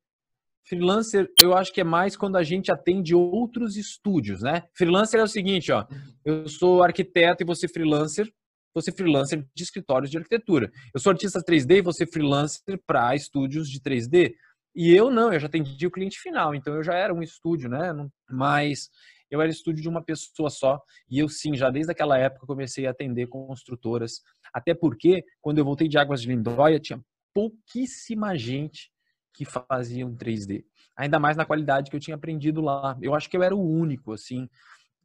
Freelancer, 0.69 1.33
eu 1.41 1.57
acho 1.57 1.73
que 1.73 1.81
é 1.81 1.85
mais 1.85 2.15
quando 2.17 2.37
a 2.37 2.43
gente 2.43 2.71
atende 2.71 3.15
outros 3.15 3.77
estúdios, 3.77 4.43
né? 4.43 4.65
Freelancer 4.77 5.19
é 5.19 5.23
o 5.23 5.29
seguinte, 5.29 5.73
ó. 5.73 5.87
Eu 6.25 6.47
sou 6.47 6.83
arquiteto 6.83 7.43
e 7.43 7.47
você 7.47 7.67
freelancer, 7.67 8.31
você 8.75 8.93
freelancer 8.93 9.47
de 9.55 9.63
escritórios 9.63 10.11
de 10.11 10.19
arquitetura. 10.19 10.71
Eu 10.93 11.01
sou 11.01 11.11
artista 11.11 11.41
3D 11.41 11.79
e 11.79 11.83
você 11.83 12.07
freelancer 12.07 12.79
para 12.87 13.15
estúdios 13.15 13.71
de 13.71 13.81
3D. 13.81 14.35
E 14.75 14.95
eu 14.95 15.11
não, 15.11 15.33
eu 15.33 15.41
já 15.41 15.47
atendi 15.47 15.87
o 15.87 15.91
cliente 15.91 16.21
final, 16.21 16.55
então 16.55 16.75
eu 16.75 16.83
já 16.83 16.95
era 16.95 17.15
um 17.15 17.23
estúdio, 17.23 17.71
né? 17.71 17.91
Mas 18.31 18.91
eu 19.31 19.41
era 19.41 19.51
estúdio 19.51 19.83
de 19.83 19.89
uma 19.89 20.05
pessoa 20.05 20.51
só. 20.51 20.79
E 21.11 21.19
eu 21.19 21.31
sim, 21.31 21.57
já 21.57 21.71
desde 21.71 21.93
aquela 21.93 22.19
época 22.19 22.47
comecei 22.47 22.87
a 22.87 22.91
atender 22.91 23.27
construtoras. 23.27 24.21
Até 24.53 24.75
porque, 24.75 25.25
quando 25.41 25.59
eu 25.59 25.65
voltei 25.65 25.89
de 25.89 25.97
Águas 25.97 26.21
de 26.21 26.29
Lindóia, 26.29 26.79
tinha 26.79 27.01
pouquíssima 27.35 28.37
gente 28.37 28.91
que 29.39 29.45
fazia 29.45 30.05
um 30.05 30.17
3D. 30.17 30.65
Ainda 30.97 31.21
mais 31.21 31.37
na 31.37 31.45
qualidade 31.45 31.91
que 31.91 31.97
eu 31.97 32.01
tinha 32.01 32.17
aprendido 32.17 32.61
lá. 32.61 32.99
Eu 33.01 33.15
acho 33.15 33.31
que 33.31 33.37
eu 33.37 33.43
era 33.45 33.55
o 33.55 33.65
único, 33.65 34.13
assim. 34.13 34.49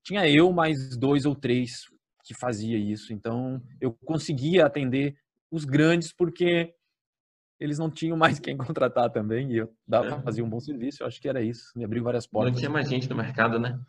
Tinha 0.01 0.27
eu 0.27 0.51
mais 0.51 0.97
dois 0.97 1.23
ou 1.27 1.35
três 1.35 1.83
que 2.23 2.33
fazia 2.33 2.75
isso. 2.75 3.13
Então, 3.13 3.61
eu 3.79 3.93
conseguia 4.03 4.65
atender 4.65 5.15
os 5.51 5.65
grandes 5.65 6.11
porque 6.11 6.73
eles 7.59 7.77
não 7.77 7.91
tinham 7.91 8.17
mais 8.17 8.39
quem 8.41 8.57
contratar 8.57 9.11
também 9.11 9.51
e 9.51 9.57
eu 9.57 9.71
dava 9.87 10.07
para 10.07 10.17
é. 10.17 10.21
fazer 10.23 10.41
um 10.41 10.49
bom 10.49 10.59
serviço. 10.59 11.03
Eu 11.03 11.07
acho 11.07 11.21
que 11.21 11.29
era 11.29 11.43
isso. 11.43 11.71
Me 11.75 11.85
abriu 11.85 12.03
várias 12.03 12.25
portas. 12.25 12.53
Não 12.53 12.59
tinha 12.59 12.71
mais 12.71 12.89
gente 12.89 13.07
no 13.07 13.15
mercado, 13.15 13.59
né? 13.59 13.79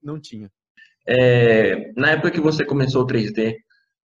Não 0.00 0.20
tinha. 0.20 0.48
É, 1.04 1.92
na 1.94 2.12
época 2.12 2.30
que 2.30 2.40
você 2.40 2.64
começou 2.64 3.02
o 3.02 3.06
3D, 3.08 3.56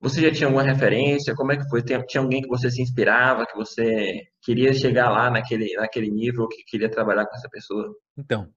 você 0.00 0.22
já 0.22 0.32
tinha 0.32 0.46
alguma 0.46 0.62
referência? 0.62 1.34
Como 1.34 1.52
é 1.52 1.56
que 1.56 1.68
foi? 1.68 1.82
Tinha 1.82 2.22
alguém 2.22 2.40
que 2.40 2.48
você 2.48 2.70
se 2.70 2.80
inspirava, 2.80 3.46
que 3.46 3.54
você 3.54 4.22
queria 4.42 4.72
chegar 4.72 5.10
lá 5.10 5.30
naquele, 5.30 5.74
naquele 5.74 6.10
nível, 6.10 6.48
que 6.48 6.64
queria 6.64 6.90
trabalhar 6.90 7.26
com 7.26 7.36
essa 7.36 7.48
pessoa? 7.50 7.94
Então, 8.16 8.50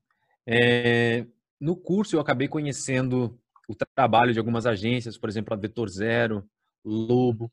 é, 0.48 1.26
no 1.60 1.76
curso 1.76 2.16
eu 2.16 2.22
acabei 2.22 2.48
conhecendo 2.48 3.38
o 3.68 3.76
trabalho 3.96 4.32
de 4.32 4.40
algumas 4.40 4.66
agências, 4.66 5.18
por 5.18 5.30
exemplo, 5.30 5.54
a 5.54 5.58
Vetor 5.58 5.90
Zero, 5.90 6.46
Lobo, 6.84 7.52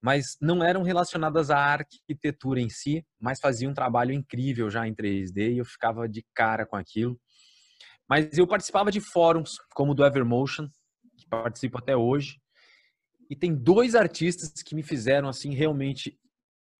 mas 0.00 0.36
não 0.40 0.62
eram 0.62 0.82
relacionadas 0.82 1.50
à 1.50 1.58
arquitetura 1.58 2.60
em 2.60 2.68
si, 2.68 3.06
mas 3.20 3.38
faziam 3.40 3.70
um 3.70 3.74
trabalho 3.74 4.12
incrível 4.12 4.68
já 4.68 4.86
em 4.86 4.94
3D 4.94 5.52
e 5.52 5.58
eu 5.58 5.64
ficava 5.64 6.08
de 6.08 6.24
cara 6.34 6.66
com 6.66 6.76
aquilo. 6.76 7.18
Mas 8.08 8.36
eu 8.36 8.46
participava 8.46 8.90
de 8.90 9.00
fóruns 9.00 9.52
como 9.74 9.92
o 9.92 9.94
do 9.94 10.04
Evermotion, 10.04 10.66
que 11.16 11.26
participo 11.28 11.78
até 11.78 11.96
hoje, 11.96 12.41
e 13.32 13.34
tem 13.34 13.54
dois 13.54 13.94
artistas 13.94 14.62
que 14.62 14.74
me 14.74 14.82
fizeram 14.82 15.26
assim 15.26 15.54
realmente 15.54 16.18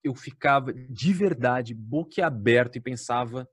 eu 0.04 0.14
ficava 0.14 0.70
de 0.70 1.10
verdade 1.10 1.72
boquiaberto 1.72 2.76
e 2.76 2.80
pensava 2.80 3.48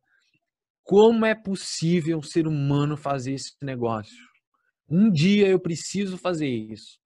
como 0.84 1.26
é 1.26 1.34
possível 1.34 2.18
um 2.18 2.22
ser 2.22 2.46
humano 2.46 2.98
fazer 2.98 3.36
esse 3.36 3.54
negócio? 3.62 4.18
Um 4.90 5.10
dia 5.10 5.48
eu 5.48 5.62
preciso 5.62 6.18
fazer 6.18 6.50
isso. 6.50 7.00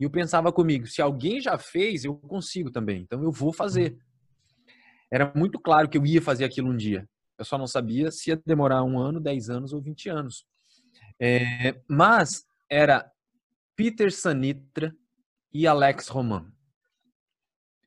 E 0.00 0.02
eu 0.02 0.10
pensava 0.10 0.50
comigo, 0.50 0.88
se 0.88 1.00
alguém 1.00 1.40
já 1.40 1.56
fez, 1.56 2.04
eu 2.04 2.16
consigo 2.16 2.72
também. 2.72 3.02
Então 3.02 3.22
eu 3.22 3.30
vou 3.30 3.52
fazer. 3.52 3.96
Era 5.08 5.32
muito 5.36 5.60
claro 5.60 5.88
que 5.88 5.96
eu 5.96 6.04
ia 6.04 6.20
fazer 6.20 6.44
aquilo 6.44 6.68
um 6.68 6.76
dia. 6.76 7.08
Eu 7.38 7.44
só 7.44 7.56
não 7.56 7.66
sabia 7.68 8.10
se 8.10 8.30
ia 8.30 8.42
demorar 8.44 8.82
um 8.82 8.98
ano, 8.98 9.20
dez 9.20 9.48
anos 9.48 9.72
ou 9.72 9.80
vinte 9.80 10.08
anos. 10.08 10.44
É, 11.20 11.80
mas 11.88 12.44
era 12.68 13.08
Peter 13.76 14.10
Sanitra 14.10 14.92
e 15.52 15.66
Alex 15.66 16.08
Roman. 16.08 16.50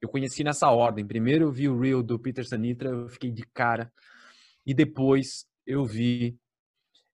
Eu 0.02 0.10
conheci 0.10 0.44
nessa 0.44 0.70
ordem. 0.72 1.06
Primeiro 1.06 1.46
eu 1.46 1.52
vi 1.52 1.70
o 1.70 1.80
reel 1.80 2.02
do 2.02 2.18
Peter 2.18 2.46
Sanitra, 2.46 2.90
eu 2.90 3.10
fiquei 3.10 3.32
de 3.32 3.44
cara. 3.54 3.92
E 4.66 4.74
depois 4.74 5.46
eu 5.66 5.86
vi 5.86 6.38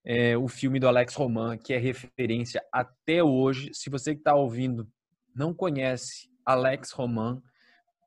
é, 0.06 0.38
o 0.38 0.48
filme 0.48 0.80
do 0.80 0.88
Alex 0.88 1.13
Roman, 1.16 1.58
que 1.58 1.74
é 1.74 1.77
referência 1.77 2.63
até 2.72 3.22
hoje. 3.22 3.72
Se 3.74 3.89
você 3.89 4.13
que 4.13 4.22
está 4.22 4.36
ouvindo 4.36 4.88
não 5.36 5.54
conhece 5.54 6.30
Alex 6.46 6.92
Roman, 6.92 7.42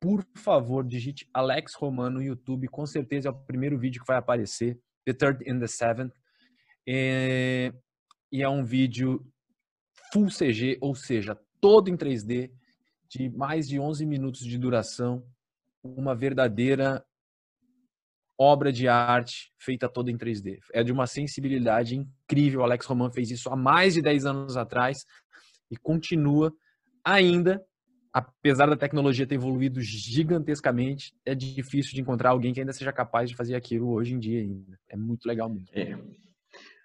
por 0.01 0.25
favor, 0.35 0.83
digite 0.83 1.29
Alex 1.31 1.75
Roman 1.75 2.09
no 2.09 2.23
YouTube. 2.23 2.67
Com 2.67 2.87
certeza 2.87 3.29
é 3.29 3.31
o 3.31 3.35
primeiro 3.35 3.77
vídeo 3.77 4.01
que 4.01 4.07
vai 4.07 4.17
aparecer. 4.17 4.79
The 5.05 5.13
Third 5.13 5.49
and 5.49 5.59
the 5.59 5.67
Seventh. 5.67 6.13
É, 6.87 7.71
e 8.31 8.41
é 8.41 8.49
um 8.49 8.63
vídeo 8.63 9.23
full 10.11 10.27
CG, 10.27 10.79
ou 10.81 10.95
seja, 10.95 11.37
todo 11.61 11.89
em 11.89 11.95
3D, 11.95 12.51
de 13.07 13.29
mais 13.29 13.67
de 13.67 13.79
11 13.79 14.05
minutos 14.05 14.41
de 14.41 14.57
duração. 14.57 15.23
Uma 15.83 16.15
verdadeira 16.15 17.03
obra 18.37 18.71
de 18.71 18.87
arte 18.87 19.53
feita 19.59 19.87
toda 19.87 20.09
em 20.09 20.17
3D. 20.17 20.57
É 20.73 20.83
de 20.83 20.91
uma 20.91 21.05
sensibilidade 21.05 21.95
incrível. 21.95 22.61
O 22.61 22.63
Alex 22.63 22.85
Roman 22.87 23.11
fez 23.11 23.29
isso 23.29 23.49
há 23.49 23.55
mais 23.55 23.93
de 23.93 24.01
10 24.01 24.25
anos 24.25 24.57
atrás 24.57 25.05
e 25.69 25.77
continua 25.77 26.51
ainda, 27.05 27.63
apesar 28.11 28.67
da 28.67 28.75
tecnologia 28.75 29.27
ter 29.27 29.35
evoluído 29.35 29.79
gigantescamente, 29.79 31.13
é 31.23 31.35
difícil 31.35 31.93
de 31.93 32.01
encontrar 32.01 32.31
alguém 32.31 32.51
que 32.51 32.59
ainda 32.59 32.73
seja 32.73 32.91
capaz 32.91 33.29
de 33.29 33.35
fazer 33.35 33.55
aquilo 33.55 33.91
hoje 33.91 34.15
em 34.15 34.19
dia 34.19 34.39
ainda. 34.41 34.79
É 34.89 34.97
muito 34.97 35.27
legal 35.27 35.47
mesmo. 35.47 35.69
É. 35.73 35.95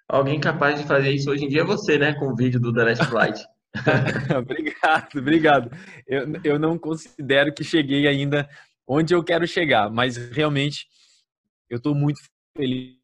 Alguém 0.08 0.38
capaz 0.38 0.78
de 0.78 0.86
fazer 0.86 1.10
isso 1.10 1.30
hoje 1.30 1.46
em 1.46 1.48
dia 1.48 1.62
é 1.62 1.64
você, 1.64 1.98
né? 1.98 2.14
Com 2.14 2.26
o 2.26 2.36
vídeo 2.36 2.60
do 2.60 2.72
The 2.72 2.84
Last 2.84 3.06
Flight. 3.06 3.44
obrigado, 4.38 5.18
obrigado. 5.18 5.70
Eu, 6.06 6.26
eu 6.44 6.58
não 6.58 6.78
considero 6.78 7.52
que 7.52 7.64
cheguei 7.64 8.06
ainda 8.06 8.48
onde 8.86 9.14
eu 9.14 9.22
quero 9.22 9.46
chegar, 9.46 9.90
mas 9.90 10.16
realmente 10.16 10.86
eu 11.68 11.78
estou 11.78 11.94
muito 11.94 12.20
feliz 12.56 12.96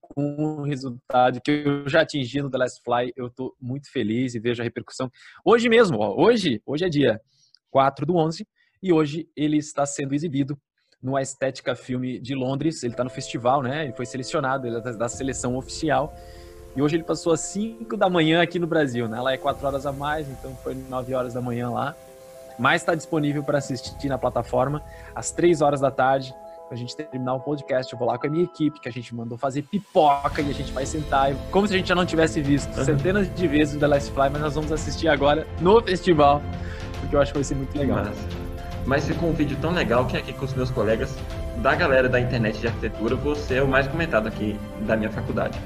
com 0.00 0.60
o 0.60 0.62
resultado 0.62 1.40
que 1.42 1.50
eu 1.50 1.88
já 1.88 2.00
atingi 2.00 2.40
no 2.40 2.50
The 2.50 2.58
Last 2.58 2.82
Fly. 2.82 3.12
Eu 3.16 3.26
estou 3.26 3.54
muito 3.60 3.90
feliz 3.92 4.34
e 4.34 4.40
vejo 4.40 4.62
a 4.62 4.64
repercussão. 4.64 5.10
Hoje 5.44 5.68
mesmo, 5.68 5.98
ó, 5.98 6.14
hoje, 6.16 6.62
hoje 6.64 6.84
é 6.84 6.88
dia 6.88 7.20
4 7.70 8.06
do 8.06 8.16
11 8.16 8.46
e 8.82 8.92
hoje 8.92 9.28
ele 9.36 9.58
está 9.58 9.84
sendo 9.84 10.14
exibido 10.14 10.58
no 11.02 11.18
Estética 11.18 11.76
Filme 11.76 12.18
de 12.18 12.34
Londres. 12.34 12.82
Ele 12.82 12.92
está 12.92 13.04
no 13.04 13.10
festival, 13.10 13.62
né? 13.62 13.84
Ele 13.84 13.92
foi 13.92 14.06
selecionado, 14.06 14.66
ele 14.66 14.76
é 14.76 14.80
da 14.80 15.08
seleção 15.08 15.56
oficial. 15.56 16.14
E 16.78 16.80
hoje 16.80 16.94
ele 16.94 17.02
passou 17.02 17.32
às 17.32 17.40
5 17.40 17.96
da 17.96 18.08
manhã 18.08 18.40
aqui 18.40 18.56
no 18.56 18.66
Brasil, 18.68 19.08
né? 19.08 19.20
Lá 19.20 19.32
é 19.32 19.36
4 19.36 19.66
horas 19.66 19.84
a 19.84 19.90
mais, 19.90 20.28
então 20.28 20.54
foi 20.62 20.76
9 20.76 21.12
horas 21.12 21.34
da 21.34 21.40
manhã 21.40 21.70
lá. 21.70 21.92
Mas 22.56 22.82
está 22.82 22.94
disponível 22.94 23.42
para 23.42 23.58
assistir 23.58 24.08
na 24.08 24.16
plataforma 24.16 24.80
às 25.12 25.32
3 25.32 25.60
horas 25.60 25.80
da 25.80 25.90
tarde 25.90 26.32
a 26.70 26.76
gente 26.76 26.94
terminar 26.94 27.34
o 27.34 27.40
podcast, 27.40 27.92
eu 27.92 27.98
vou 27.98 28.06
lá 28.06 28.16
com 28.16 28.28
a 28.28 28.30
minha 28.30 28.44
equipe, 28.44 28.78
que 28.78 28.88
a 28.88 28.92
gente 28.92 29.12
mandou 29.12 29.36
fazer 29.36 29.62
pipoca 29.62 30.40
e 30.40 30.50
a 30.50 30.54
gente 30.54 30.70
vai 30.70 30.86
sentar, 30.86 31.34
como 31.50 31.66
se 31.66 31.74
a 31.74 31.78
gente 31.78 31.88
já 31.88 31.96
não 31.96 32.06
tivesse 32.06 32.40
visto 32.42 32.72
centenas 32.84 33.34
de 33.34 33.48
vezes 33.48 33.74
o 33.74 33.78
The 33.80 33.86
Last 33.86 34.12
Fly, 34.12 34.30
mas 34.30 34.42
nós 34.42 34.54
vamos 34.54 34.70
assistir 34.70 35.08
agora 35.08 35.46
no 35.60 35.82
festival, 35.82 36.40
porque 37.00 37.16
eu 37.16 37.20
acho 37.20 37.32
que 37.32 37.38
vai 37.38 37.44
ser 37.44 37.54
muito 37.56 37.76
legal. 37.76 38.04
Mas, 38.04 38.18
mas 38.86 39.06
ficou 39.06 39.30
um 39.30 39.32
vídeo 39.32 39.56
tão 39.60 39.72
legal 39.72 40.06
que 40.06 40.16
aqui 40.16 40.32
com 40.32 40.44
os 40.44 40.54
meus 40.54 40.70
colegas 40.70 41.16
da 41.56 41.74
galera 41.74 42.08
da 42.08 42.20
internet 42.20 42.60
de 42.60 42.68
arquitetura, 42.68 43.16
você 43.16 43.56
é 43.56 43.62
o 43.62 43.66
mais 43.66 43.88
comentado 43.88 44.28
aqui 44.28 44.56
da 44.86 44.94
minha 44.94 45.10
faculdade. 45.10 45.58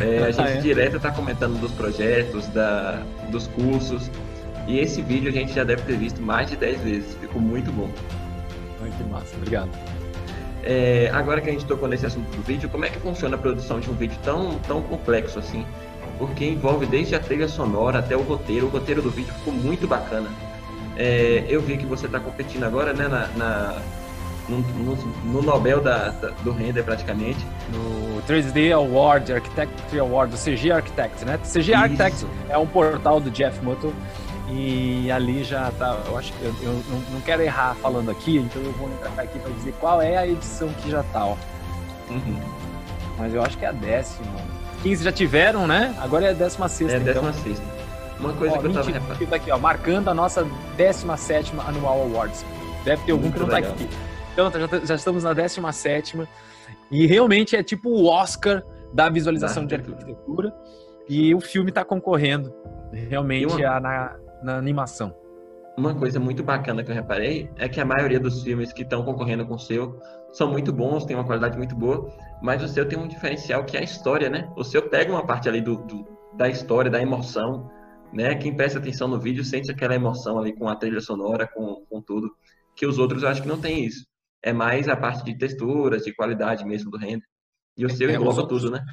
É, 0.00 0.24
a 0.24 0.30
gente 0.30 0.40
ah, 0.40 0.50
é? 0.50 0.60
direto 0.60 0.96
está 0.96 1.10
comentando 1.10 1.58
dos 1.60 1.72
projetos, 1.72 2.46
da, 2.48 3.02
dos 3.30 3.46
cursos. 3.48 4.10
E 4.66 4.78
esse 4.78 5.00
vídeo 5.00 5.28
a 5.28 5.32
gente 5.32 5.52
já 5.52 5.64
deve 5.64 5.82
ter 5.82 5.96
visto 5.96 6.20
mais 6.20 6.50
de 6.50 6.56
10 6.56 6.80
vezes. 6.82 7.14
Ficou 7.20 7.40
muito 7.40 7.72
bom. 7.72 7.90
Que 8.96 9.04
massa. 9.04 9.36
Obrigado. 9.36 9.70
É, 10.62 11.10
agora 11.12 11.40
que 11.40 11.48
a 11.48 11.52
gente 11.52 11.64
tocou 11.64 11.88
nesse 11.88 12.06
assunto 12.06 12.28
do 12.34 12.42
vídeo, 12.42 12.68
como 12.68 12.84
é 12.84 12.90
que 12.90 12.98
funciona 12.98 13.36
a 13.36 13.38
produção 13.38 13.80
de 13.80 13.90
um 13.90 13.94
vídeo 13.94 14.18
tão, 14.22 14.58
tão 14.60 14.82
complexo 14.82 15.38
assim? 15.38 15.64
Porque 16.18 16.44
envolve 16.44 16.84
desde 16.84 17.14
a 17.14 17.20
trilha 17.20 17.48
sonora 17.48 18.00
até 18.00 18.16
o 18.16 18.22
roteiro. 18.22 18.66
O 18.66 18.68
roteiro 18.68 19.00
do 19.00 19.10
vídeo 19.10 19.32
ficou 19.34 19.52
muito 19.52 19.86
bacana. 19.86 20.28
É, 20.96 21.44
eu 21.48 21.62
vi 21.62 21.76
que 21.76 21.86
você 21.86 22.06
está 22.06 22.18
competindo 22.18 22.64
agora, 22.64 22.92
né, 22.92 23.06
na, 23.06 23.28
na 23.28 23.82
no, 24.48 24.58
no, 24.58 24.96
no, 25.24 25.42
Nobel 25.42 25.80
da, 25.80 26.08
da, 26.10 26.28
do 26.42 26.52
render 26.52 26.82
praticamente. 26.82 27.44
No 27.72 28.22
3D 28.22 28.72
Award, 28.72 29.32
Architecture 29.32 30.00
Award, 30.00 30.32
do 30.32 30.38
CG 30.38 30.70
Architect, 30.70 31.24
né? 31.24 31.38
CG. 31.38 31.74
Architect 31.74 32.26
é 32.48 32.56
um 32.56 32.66
portal 32.66 33.20
do 33.20 33.30
Jeff 33.30 33.62
Muttle 33.62 33.92
e 34.50 35.10
ali 35.10 35.44
já 35.44 35.70
tá, 35.78 35.98
eu 36.06 36.16
acho 36.16 36.32
que 36.32 36.42
eu, 36.42 36.54
eu 36.62 36.82
não, 37.12 37.20
quero 37.20 37.42
errar 37.42 37.76
falando 37.82 38.10
aqui, 38.10 38.38
então 38.38 38.62
eu 38.62 38.72
vou 38.72 38.88
entrar 38.88 39.22
aqui 39.22 39.38
para 39.38 39.52
dizer 39.52 39.74
qual 39.78 40.00
é 40.00 40.16
a 40.16 40.26
edição 40.26 40.68
que 40.82 40.90
já 40.90 41.02
tá, 41.02 41.26
ó. 41.26 41.36
Uhum. 42.08 42.40
Mas 43.18 43.34
eu 43.34 43.42
acho 43.42 43.58
que 43.58 43.64
é 43.64 43.68
a 43.68 43.72
décima. 43.72 44.26
15 44.82 45.04
já 45.04 45.12
tiveram, 45.12 45.66
né? 45.66 45.94
Agora 46.00 46.26
é 46.26 46.30
a 46.30 46.32
décima 46.32 46.68
sexta. 46.68 46.94
É 46.94 46.96
a 46.96 47.02
décima 47.02 47.30
então. 47.30 47.42
sexta. 47.42 47.64
Uma 48.18 48.32
coisa 48.32 48.54
ó, 48.54 48.58
que 48.58 48.66
eu 48.66 48.72
tava 48.72 48.90
reparando. 48.90 49.34
aqui, 49.34 49.50
ó, 49.50 49.58
marcando 49.58 50.08
a 50.08 50.14
nossa 50.14 50.46
17 50.76 51.52
Annual 51.68 52.02
Awards. 52.02 52.44
Deve 52.84 53.02
ter 53.02 53.12
algum 53.12 53.24
Muito 53.24 53.34
que 53.34 53.40
não 53.40 53.48
tá 53.48 53.58
aqui. 53.58 53.88
Então, 54.38 54.52
já, 54.52 54.86
já 54.86 54.94
estamos 54.94 55.24
na 55.24 55.32
17 55.32 56.28
e 56.92 57.06
realmente 57.06 57.56
é 57.56 57.62
tipo 57.62 57.90
o 57.90 58.06
Oscar 58.06 58.62
da 58.94 59.08
visualização 59.08 59.66
de 59.66 59.74
arquitetura. 59.74 60.54
E 61.08 61.34
o 61.34 61.40
filme 61.40 61.70
está 61.70 61.84
concorrendo 61.84 62.54
realmente 62.92 63.46
uma... 63.46 63.76
a, 63.76 63.80
na, 63.80 64.16
na 64.42 64.56
animação. 64.56 65.12
uma 65.76 65.94
coisa 65.94 66.20
muito 66.20 66.44
bacana 66.44 66.84
que 66.84 66.90
eu 66.90 66.94
reparei 66.94 67.50
é 67.56 67.68
que 67.68 67.80
a 67.80 67.84
maioria 67.84 68.20
dos 68.20 68.42
filmes 68.42 68.72
que 68.72 68.82
estão 68.82 69.02
concorrendo 69.02 69.44
com 69.44 69.54
o 69.54 69.58
seu 69.58 69.98
são 70.30 70.50
muito 70.52 70.72
bons, 70.72 71.04
tem 71.04 71.16
uma 71.16 71.24
qualidade 71.24 71.56
muito 71.56 71.74
boa, 71.74 72.12
mas 72.42 72.62
o 72.62 72.68
seu 72.68 72.86
tem 72.86 72.98
um 72.98 73.08
diferencial 73.08 73.64
que 73.64 73.76
é 73.76 73.80
a 73.80 73.82
história, 73.82 74.28
né? 74.28 74.48
O 74.56 74.62
seu 74.62 74.82
pega 74.82 75.10
uma 75.10 75.26
parte 75.26 75.48
ali 75.48 75.60
do, 75.60 75.78
do 75.78 76.06
da 76.36 76.48
história, 76.48 76.90
da 76.90 77.00
emoção, 77.00 77.70
né? 78.12 78.34
Quem 78.36 78.54
presta 78.54 78.78
atenção 78.78 79.08
no 79.08 79.18
vídeo 79.18 79.42
sente 79.42 79.70
aquela 79.70 79.94
emoção 79.94 80.38
ali 80.38 80.52
com 80.52 80.68
a 80.68 80.76
trilha 80.76 81.00
sonora, 81.00 81.48
com, 81.48 81.82
com 81.88 82.00
tudo, 82.00 82.30
que 82.76 82.86
os 82.86 82.98
outros 82.98 83.22
eu 83.22 83.28
acho 83.30 83.42
que 83.42 83.48
não 83.48 83.58
tem 83.58 83.84
isso. 83.84 84.06
É 84.42 84.52
mais 84.52 84.88
a 84.88 84.96
parte 84.96 85.24
de 85.24 85.36
texturas, 85.36 86.04
de 86.04 86.14
qualidade 86.14 86.64
mesmo 86.64 86.90
do 86.90 86.98
render. 86.98 87.26
E 87.76 87.86
o 87.86 87.90
seu 87.90 88.10
é, 88.10 88.14
engloba 88.14 88.40
outros, 88.40 88.62
tudo, 88.62 88.72
né? 88.72 88.84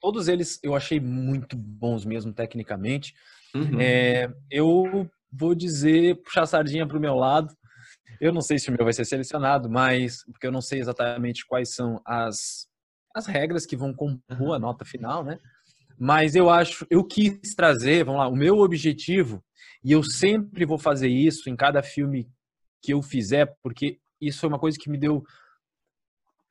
Todos 0.00 0.26
eles 0.26 0.58
eu 0.62 0.74
achei 0.74 0.98
muito 0.98 1.56
bons 1.56 2.06
mesmo 2.06 2.32
tecnicamente. 2.32 3.14
Uhum. 3.54 3.80
É, 3.80 4.32
eu 4.50 5.08
vou 5.30 5.54
dizer, 5.54 6.16
puxar 6.22 6.42
a 6.42 6.46
sardinha 6.46 6.86
para 6.86 6.96
o 6.96 7.00
meu 7.00 7.14
lado. 7.14 7.54
Eu 8.18 8.32
não 8.32 8.40
sei 8.40 8.58
se 8.58 8.70
o 8.70 8.72
meu 8.72 8.84
vai 8.84 8.92
ser 8.92 9.04
selecionado, 9.04 9.68
mas 9.68 10.24
porque 10.24 10.46
eu 10.46 10.52
não 10.52 10.60
sei 10.60 10.80
exatamente 10.80 11.46
quais 11.46 11.74
são 11.74 12.00
as, 12.04 12.66
as 13.14 13.26
regras 13.26 13.66
que 13.66 13.76
vão 13.76 13.92
compor 13.92 14.54
a 14.54 14.58
nota 14.58 14.84
final, 14.84 15.22
né? 15.22 15.38
Mas 15.98 16.34
eu 16.34 16.48
acho, 16.48 16.86
eu 16.88 17.04
quis 17.04 17.54
trazer, 17.54 18.04
vamos 18.04 18.20
lá, 18.20 18.28
o 18.28 18.36
meu 18.36 18.58
objetivo, 18.58 19.44
e 19.84 19.92
eu 19.92 20.02
sempre 20.02 20.64
vou 20.64 20.78
fazer 20.78 21.08
isso 21.08 21.50
em 21.50 21.56
cada 21.56 21.82
filme 21.82 22.26
que 22.82 22.94
eu 22.94 23.02
fizer, 23.02 23.54
porque 23.62 23.98
isso 24.20 24.40
foi 24.40 24.48
uma 24.48 24.58
coisa 24.58 24.78
que 24.78 24.90
me 24.90 24.98
deu 24.98 25.24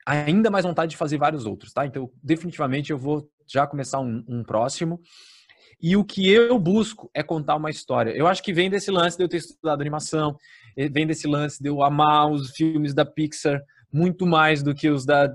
ainda 0.06 0.50
mais 0.50 0.64
vontade 0.64 0.90
de 0.90 0.96
fazer 0.96 1.18
vários 1.18 1.46
outros, 1.46 1.72
tá? 1.72 1.86
Então, 1.86 2.10
definitivamente 2.22 2.90
eu 2.90 2.98
vou 2.98 3.30
já 3.46 3.66
começar 3.66 4.00
um, 4.00 4.24
um 4.26 4.42
próximo. 4.42 5.00
E 5.82 5.96
o 5.96 6.04
que 6.04 6.30
eu 6.30 6.58
busco 6.58 7.10
é 7.14 7.22
contar 7.22 7.56
uma 7.56 7.70
história. 7.70 8.10
Eu 8.10 8.26
acho 8.26 8.42
que 8.42 8.52
vem 8.52 8.68
desse 8.68 8.90
lance 8.90 9.16
de 9.16 9.24
eu 9.24 9.28
ter 9.28 9.38
estudado 9.38 9.80
animação, 9.80 10.36
vem 10.76 11.06
desse 11.06 11.26
lance 11.26 11.62
de 11.62 11.68
eu 11.68 11.82
amar 11.82 12.30
os 12.30 12.50
filmes 12.50 12.92
da 12.92 13.04
Pixar 13.04 13.62
muito 13.92 14.26
mais 14.26 14.62
do 14.62 14.74
que 14.74 14.88
os 14.88 15.04
da 15.04 15.32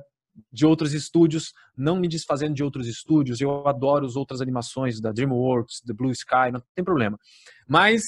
de 0.52 0.66
outros 0.66 0.94
estúdios, 0.94 1.54
não 1.78 1.96
me 1.96 2.10
desfazendo 2.10 2.54
de 2.54 2.64
outros 2.64 2.88
estúdios. 2.88 3.40
Eu 3.40 3.68
adoro 3.68 4.06
as 4.06 4.18
outras 4.18 4.42
animações 4.42 5.00
da 5.00 5.14
DreamWorks, 5.14 5.82
da 5.86 5.94
Blue 5.94 6.12
Sky, 6.12 6.52
não 6.52 6.62
tem 6.76 6.84
problema. 6.84 7.18
Mas, 7.66 8.02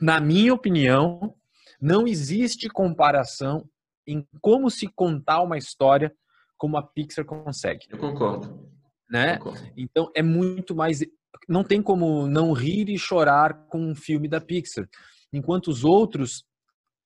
na 0.00 0.18
minha 0.18 0.54
opinião, 0.54 1.34
não 1.80 2.06
existe 2.06 2.68
comparação 2.68 3.68
em 4.06 4.26
como 4.40 4.70
se 4.70 4.88
contar 4.88 5.42
uma 5.42 5.58
história 5.58 6.12
como 6.56 6.76
a 6.76 6.82
Pixar 6.82 7.24
consegue. 7.24 7.86
Eu 7.90 7.98
concordo. 7.98 8.68
Né? 9.08 9.34
Eu 9.34 9.38
concordo. 9.38 9.72
Então, 9.76 10.10
é 10.14 10.22
muito 10.22 10.74
mais. 10.74 11.00
Não 11.48 11.62
tem 11.62 11.80
como 11.80 12.26
não 12.26 12.52
rir 12.52 12.88
e 12.88 12.98
chorar 12.98 13.66
com 13.68 13.78
um 13.78 13.94
filme 13.94 14.28
da 14.28 14.40
Pixar. 14.40 14.88
Enquanto 15.32 15.68
os 15.68 15.84
outros 15.84 16.44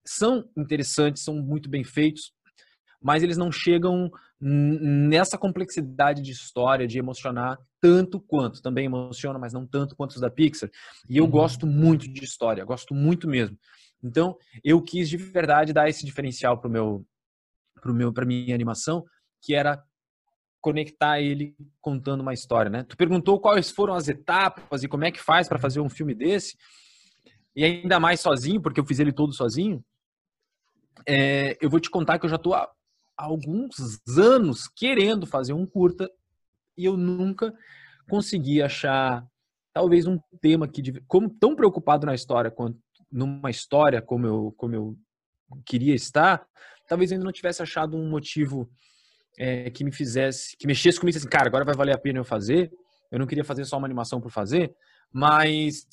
são 0.06 0.48
interessantes, 0.56 1.22
são 1.22 1.34
muito 1.34 1.68
bem 1.68 1.84
feitos, 1.84 2.32
mas 3.00 3.22
eles 3.22 3.36
não 3.36 3.52
chegam 3.52 4.10
nessa 4.40 5.38
complexidade 5.38 6.22
de 6.22 6.32
história, 6.32 6.86
de 6.86 6.98
emocionar 6.98 7.58
tanto 7.80 8.20
quanto. 8.20 8.62
Também 8.62 8.86
emociona, 8.86 9.38
mas 9.38 9.52
não 9.52 9.66
tanto 9.66 9.94
quanto 9.94 10.12
os 10.12 10.20
da 10.20 10.30
Pixar. 10.30 10.70
E 11.08 11.18
eu 11.18 11.24
uhum. 11.24 11.30
gosto 11.30 11.66
muito 11.66 12.08
de 12.08 12.24
história, 12.24 12.64
gosto 12.64 12.94
muito 12.94 13.28
mesmo. 13.28 13.56
Então, 14.02 14.36
eu 14.64 14.82
quis 14.82 15.08
de 15.08 15.16
verdade 15.16 15.72
dar 15.72 15.88
esse 15.88 16.04
diferencial 16.04 16.58
para 16.58 16.68
meu, 16.68 17.06
pro 17.80 17.94
meu, 17.94 18.12
para 18.12 18.26
minha 18.26 18.54
animação, 18.54 19.04
que 19.40 19.54
era 19.54 19.82
conectar 20.60 21.20
ele 21.20 21.56
contando 21.80 22.20
uma 22.20 22.32
história, 22.32 22.70
né? 22.70 22.84
Tu 22.84 22.96
perguntou 22.96 23.40
quais 23.40 23.70
foram 23.70 23.94
as 23.94 24.08
etapas 24.08 24.82
e 24.82 24.88
como 24.88 25.04
é 25.04 25.10
que 25.10 25.20
faz 25.20 25.48
para 25.48 25.58
fazer 25.58 25.80
um 25.80 25.88
filme 25.88 26.14
desse, 26.14 26.56
e 27.54 27.64
ainda 27.64 28.00
mais 28.00 28.20
sozinho, 28.20 28.60
porque 28.60 28.80
eu 28.80 28.86
fiz 28.86 28.98
ele 28.98 29.12
todo 29.12 29.32
sozinho. 29.32 29.84
É, 31.06 31.58
eu 31.60 31.68
vou 31.68 31.80
te 31.80 31.90
contar 31.90 32.18
que 32.18 32.24
eu 32.24 32.30
já 32.30 32.36
estou 32.36 32.54
alguns 33.16 34.00
anos 34.16 34.68
querendo 34.68 35.26
fazer 35.26 35.52
um 35.52 35.66
curta 35.66 36.10
e 36.76 36.84
eu 36.84 36.96
nunca 36.96 37.52
consegui 38.08 38.62
achar 38.62 39.26
talvez 39.72 40.06
um 40.06 40.18
tema 40.40 40.68
que 40.68 41.00
como 41.06 41.28
tão 41.28 41.54
preocupado 41.54 42.06
na 42.06 42.14
história 42.14 42.50
quanto 42.50 42.78
numa 43.12 43.50
história 43.50 44.00
como 44.00 44.26
eu 44.26 44.54
como 44.56 44.74
eu 44.74 44.98
queria 45.66 45.94
estar 45.94 46.46
talvez 46.88 47.12
ainda 47.12 47.24
não 47.24 47.32
tivesse 47.32 47.62
achado 47.62 47.96
um 47.96 48.08
motivo 48.08 48.70
é, 49.38 49.70
que 49.70 49.84
me 49.84 49.92
fizesse 49.92 50.56
que 50.56 50.66
mexesse 50.66 50.98
comigo 50.98 51.18
assim 51.18 51.28
cara 51.28 51.46
agora 51.46 51.64
vai 51.64 51.74
valer 51.74 51.94
a 51.94 51.98
pena 51.98 52.18
eu 52.18 52.24
fazer 52.24 52.72
eu 53.10 53.18
não 53.18 53.26
queria 53.26 53.44
fazer 53.44 53.64
só 53.64 53.76
uma 53.76 53.86
animação 53.86 54.20
por 54.20 54.30
fazer 54.30 54.74
mas 55.12 55.86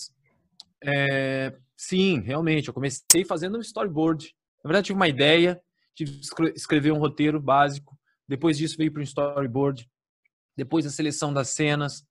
é, 0.83 1.53
sim 1.75 2.21
realmente 2.21 2.69
eu 2.69 2.73
comecei 2.73 3.25
fazendo 3.25 3.57
um 3.57 3.61
storyboard 3.61 4.33
na 4.63 4.69
verdade 4.69 4.87
tive 4.87 4.97
uma 4.97 5.07
ideia 5.07 5.61
tive 6.05 6.21
escrever 6.55 6.93
um 6.93 6.99
roteiro 6.99 7.41
básico. 7.41 7.97
Depois 8.27 8.57
disso 8.57 8.77
veio 8.77 8.91
para 8.91 9.01
o 9.01 9.03
storyboard. 9.03 9.89
Depois 10.55 10.85
a 10.85 10.89
seleção 10.89 11.33
das 11.33 11.49
cenas. 11.49 12.05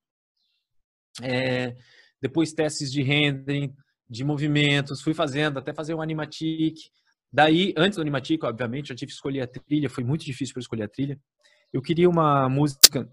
É, 1.22 1.74
depois 2.20 2.52
testes 2.52 2.92
de 2.92 3.02
rendering, 3.02 3.74
de 4.08 4.24
movimentos. 4.24 5.02
Fui 5.02 5.14
fazendo 5.14 5.58
até 5.58 5.72
fazer 5.72 5.94
um 5.94 6.02
animatic. 6.02 6.76
Daí, 7.32 7.74
antes 7.76 7.96
do 7.96 8.02
animatic, 8.02 8.42
obviamente, 8.44 8.90
eu 8.90 8.96
tive 8.96 9.10
que 9.10 9.14
escolher 9.14 9.42
a 9.42 9.46
trilha. 9.46 9.90
Foi 9.90 10.02
muito 10.02 10.24
difícil 10.24 10.54
para 10.54 10.60
escolher 10.60 10.84
a 10.84 10.88
trilha. 10.88 11.18
Eu 11.72 11.82
queria 11.82 12.08
uma 12.08 12.48
música 12.48 13.08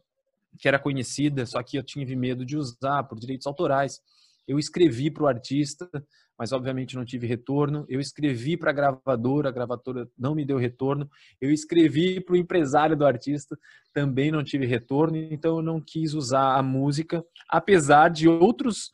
que 0.58 0.67
era 0.67 0.79
conhecida, 0.79 1.45
só 1.45 1.62
que 1.62 1.77
eu 1.77 1.84
tive 1.84 2.15
medo 2.15 2.45
de 2.45 2.58
usar 2.58 3.03
por 3.03 3.19
direitos 3.19 3.45
autorais. 3.45 3.99
Eu 4.47 4.58
escrevi 4.58 5.12
para 5.12 5.23
o 5.23 5.27
artista, 5.27 5.89
mas 6.38 6.51
obviamente 6.51 6.95
não 6.95 7.03
tive 7.03 7.27
retorno. 7.27 7.86
Eu 7.89 7.99
escrevi 7.99 8.55
para 8.55 8.69
a 8.69 8.73
gravadora, 8.73 9.49
a 9.49 9.51
gravadora 9.51 10.08
não 10.17 10.36
me 10.36 10.45
deu 10.45 10.58
retorno. 10.58 11.10
Eu 11.41 11.51
escrevi 11.51 12.21
para 12.21 12.34
o 12.34 12.38
empresário 12.38 12.95
do 12.95 13.05
artista, 13.05 13.58
também 13.93 14.31
não 14.31 14.43
tive 14.43 14.65
retorno. 14.65 15.17
Então 15.17 15.58
eu 15.58 15.63
não 15.63 15.81
quis 15.81 16.13
usar 16.13 16.58
a 16.58 16.63
música, 16.63 17.23
apesar 17.49 18.10
de 18.10 18.27
outras 18.27 18.91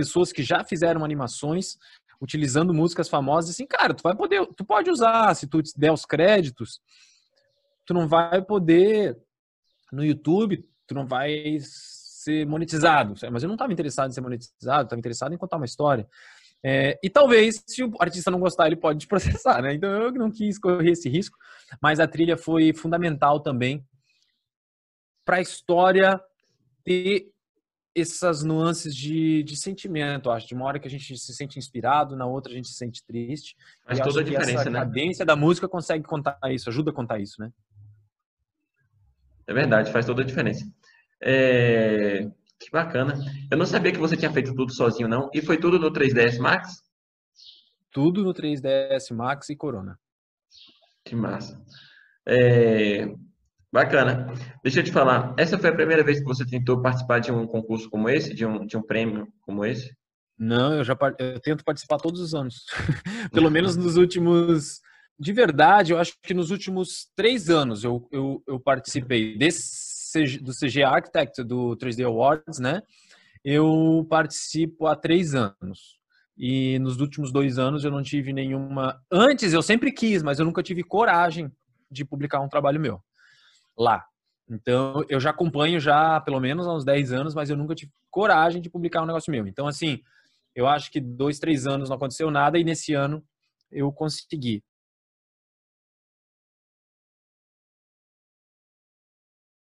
pessoas 0.00 0.32
que 0.32 0.42
já 0.42 0.64
fizeram 0.64 1.04
animações 1.04 1.76
utilizando 2.20 2.74
músicas 2.74 3.08
famosas, 3.08 3.50
assim, 3.50 3.66
cara, 3.66 3.94
tu 3.94 4.02
vai 4.02 4.14
poder, 4.14 4.46
tu 4.54 4.64
pode 4.64 4.90
usar 4.90 5.34
se 5.34 5.46
tu 5.46 5.62
der 5.76 5.92
os 5.92 6.04
créditos. 6.04 6.80
Tu 7.86 7.94
não 7.94 8.06
vai 8.06 8.42
poder 8.42 9.18
no 9.92 10.04
YouTube, 10.04 10.68
tu 10.86 10.94
não 10.94 11.06
vai 11.06 11.58
ser 11.60 12.46
monetizado. 12.46 13.14
Mas 13.30 13.42
eu 13.42 13.48
não 13.48 13.54
estava 13.54 13.72
interessado 13.72 14.10
em 14.10 14.12
ser 14.12 14.20
monetizado, 14.20 14.84
estava 14.84 14.98
interessado 14.98 15.34
em 15.34 15.38
contar 15.38 15.56
uma 15.56 15.64
história. 15.64 16.08
É, 16.62 16.98
e 17.02 17.08
talvez, 17.08 17.62
se 17.66 17.82
o 17.82 17.90
artista 17.98 18.30
não 18.30 18.38
gostar, 18.38 18.66
ele 18.66 18.76
pode 18.76 19.00
te 19.00 19.06
processar, 19.08 19.62
né? 19.62 19.74
Então 19.74 19.90
eu 19.90 20.12
não 20.12 20.30
quis 20.30 20.58
correr 20.58 20.90
esse 20.90 21.08
risco, 21.08 21.38
mas 21.80 21.98
a 21.98 22.06
trilha 22.06 22.36
foi 22.36 22.72
fundamental 22.74 23.40
também 23.40 23.84
para 25.24 25.36
a 25.36 25.40
história 25.40 26.20
ter 26.84 27.32
essas 27.94 28.42
nuances 28.44 28.94
de, 28.94 29.42
de 29.42 29.56
sentimento, 29.56 30.30
acho. 30.30 30.46
De 30.46 30.54
uma 30.54 30.64
hora 30.64 30.78
que 30.78 30.86
a 30.86 30.90
gente 30.90 31.16
se 31.18 31.34
sente 31.34 31.58
inspirado, 31.58 32.16
na 32.16 32.26
outra 32.26 32.52
a 32.52 32.54
gente 32.54 32.68
se 32.68 32.74
sente 32.74 33.04
triste. 33.04 33.56
Faz 33.84 33.98
e 33.98 34.02
toda 34.02 34.20
a 34.20 34.24
diferença, 34.24 34.60
essa 34.60 34.70
né? 34.70 34.78
A 34.78 34.82
cadência 34.82 35.24
da 35.24 35.36
música 35.36 35.68
consegue 35.68 36.04
contar 36.04 36.38
isso, 36.48 36.68
ajuda 36.68 36.90
a 36.90 36.94
contar 36.94 37.18
isso, 37.18 37.40
né? 37.40 37.50
É 39.46 39.52
verdade, 39.52 39.90
faz 39.90 40.06
toda 40.06 40.22
a 40.22 40.24
diferença. 40.24 40.64
É... 41.20 42.30
Que 42.58 42.70
bacana. 42.70 43.14
Eu 43.50 43.56
não 43.56 43.66
sabia 43.66 43.90
que 43.90 43.98
você 43.98 44.16
tinha 44.16 44.30
feito 44.30 44.54
tudo 44.54 44.72
sozinho, 44.72 45.08
não. 45.08 45.30
E 45.32 45.40
foi 45.40 45.58
tudo 45.58 45.78
no 45.78 45.90
3ds 45.90 46.38
Max? 46.38 46.82
Tudo 47.90 48.22
no 48.22 48.32
3ds 48.32 49.14
Max 49.14 49.48
e 49.48 49.56
Corona. 49.56 49.98
Que 51.04 51.16
massa. 51.16 51.60
É... 52.26 53.12
Bacana. 53.72 54.26
Deixa 54.64 54.80
eu 54.80 54.84
te 54.84 54.90
falar. 54.90 55.32
Essa 55.38 55.56
foi 55.56 55.70
a 55.70 55.74
primeira 55.74 56.02
vez 56.02 56.18
que 56.18 56.24
você 56.24 56.44
tentou 56.44 56.82
participar 56.82 57.20
de 57.20 57.30
um 57.30 57.46
concurso 57.46 57.88
como 57.88 58.08
esse, 58.08 58.34
de 58.34 58.44
um, 58.44 58.66
de 58.66 58.76
um 58.76 58.82
prêmio 58.82 59.28
como 59.42 59.64
esse? 59.64 59.94
Não, 60.36 60.74
eu 60.74 60.82
já 60.82 60.96
eu 61.18 61.38
tento 61.38 61.64
participar 61.64 61.98
todos 61.98 62.20
os 62.20 62.34
anos. 62.34 62.64
Pelo 63.32 63.50
menos 63.50 63.76
nos 63.76 63.96
últimos. 63.96 64.80
De 65.18 65.32
verdade, 65.32 65.92
eu 65.92 65.98
acho 65.98 66.14
que 66.22 66.34
nos 66.34 66.50
últimos 66.50 67.10
três 67.14 67.48
anos 67.48 67.84
eu, 67.84 68.08
eu, 68.10 68.42
eu 68.46 68.58
participei 68.58 69.36
desse 69.36 69.90
do 70.40 70.50
CG 70.52 70.82
Architect 70.82 71.44
do 71.44 71.76
3D 71.76 72.04
Awards, 72.04 72.58
né? 72.58 72.82
Eu 73.44 74.04
participo 74.10 74.86
há 74.86 74.96
três 74.96 75.34
anos. 75.34 76.00
E 76.36 76.78
nos 76.80 77.00
últimos 77.00 77.30
dois 77.30 77.58
anos 77.58 77.84
eu 77.84 77.90
não 77.92 78.02
tive 78.02 78.32
nenhuma. 78.32 79.00
Antes 79.12 79.52
eu 79.52 79.62
sempre 79.62 79.92
quis, 79.92 80.22
mas 80.22 80.40
eu 80.40 80.44
nunca 80.44 80.62
tive 80.62 80.82
coragem 80.82 81.52
de 81.88 82.04
publicar 82.04 82.40
um 82.40 82.48
trabalho 82.48 82.80
meu 82.80 83.00
lá. 83.80 84.04
Então 84.48 85.04
eu 85.08 85.18
já 85.18 85.30
acompanho 85.30 85.80
já 85.80 86.20
pelo 86.20 86.38
menos 86.38 86.66
há 86.66 86.74
uns 86.74 86.84
10 86.84 87.12
anos, 87.12 87.34
mas 87.34 87.48
eu 87.48 87.56
nunca 87.56 87.74
tive 87.74 87.92
coragem 88.10 88.60
de 88.60 88.68
publicar 88.68 89.02
um 89.02 89.06
negócio 89.06 89.30
meu. 89.30 89.46
Então, 89.46 89.66
assim, 89.66 90.00
eu 90.54 90.66
acho 90.66 90.90
que 90.90 91.00
dois, 91.00 91.38
três 91.38 91.66
anos 91.66 91.88
não 91.88 91.96
aconteceu 91.96 92.30
nada 92.30 92.58
e 92.58 92.64
nesse 92.64 92.92
ano 92.92 93.24
eu 93.70 93.90
consegui. 93.92 94.62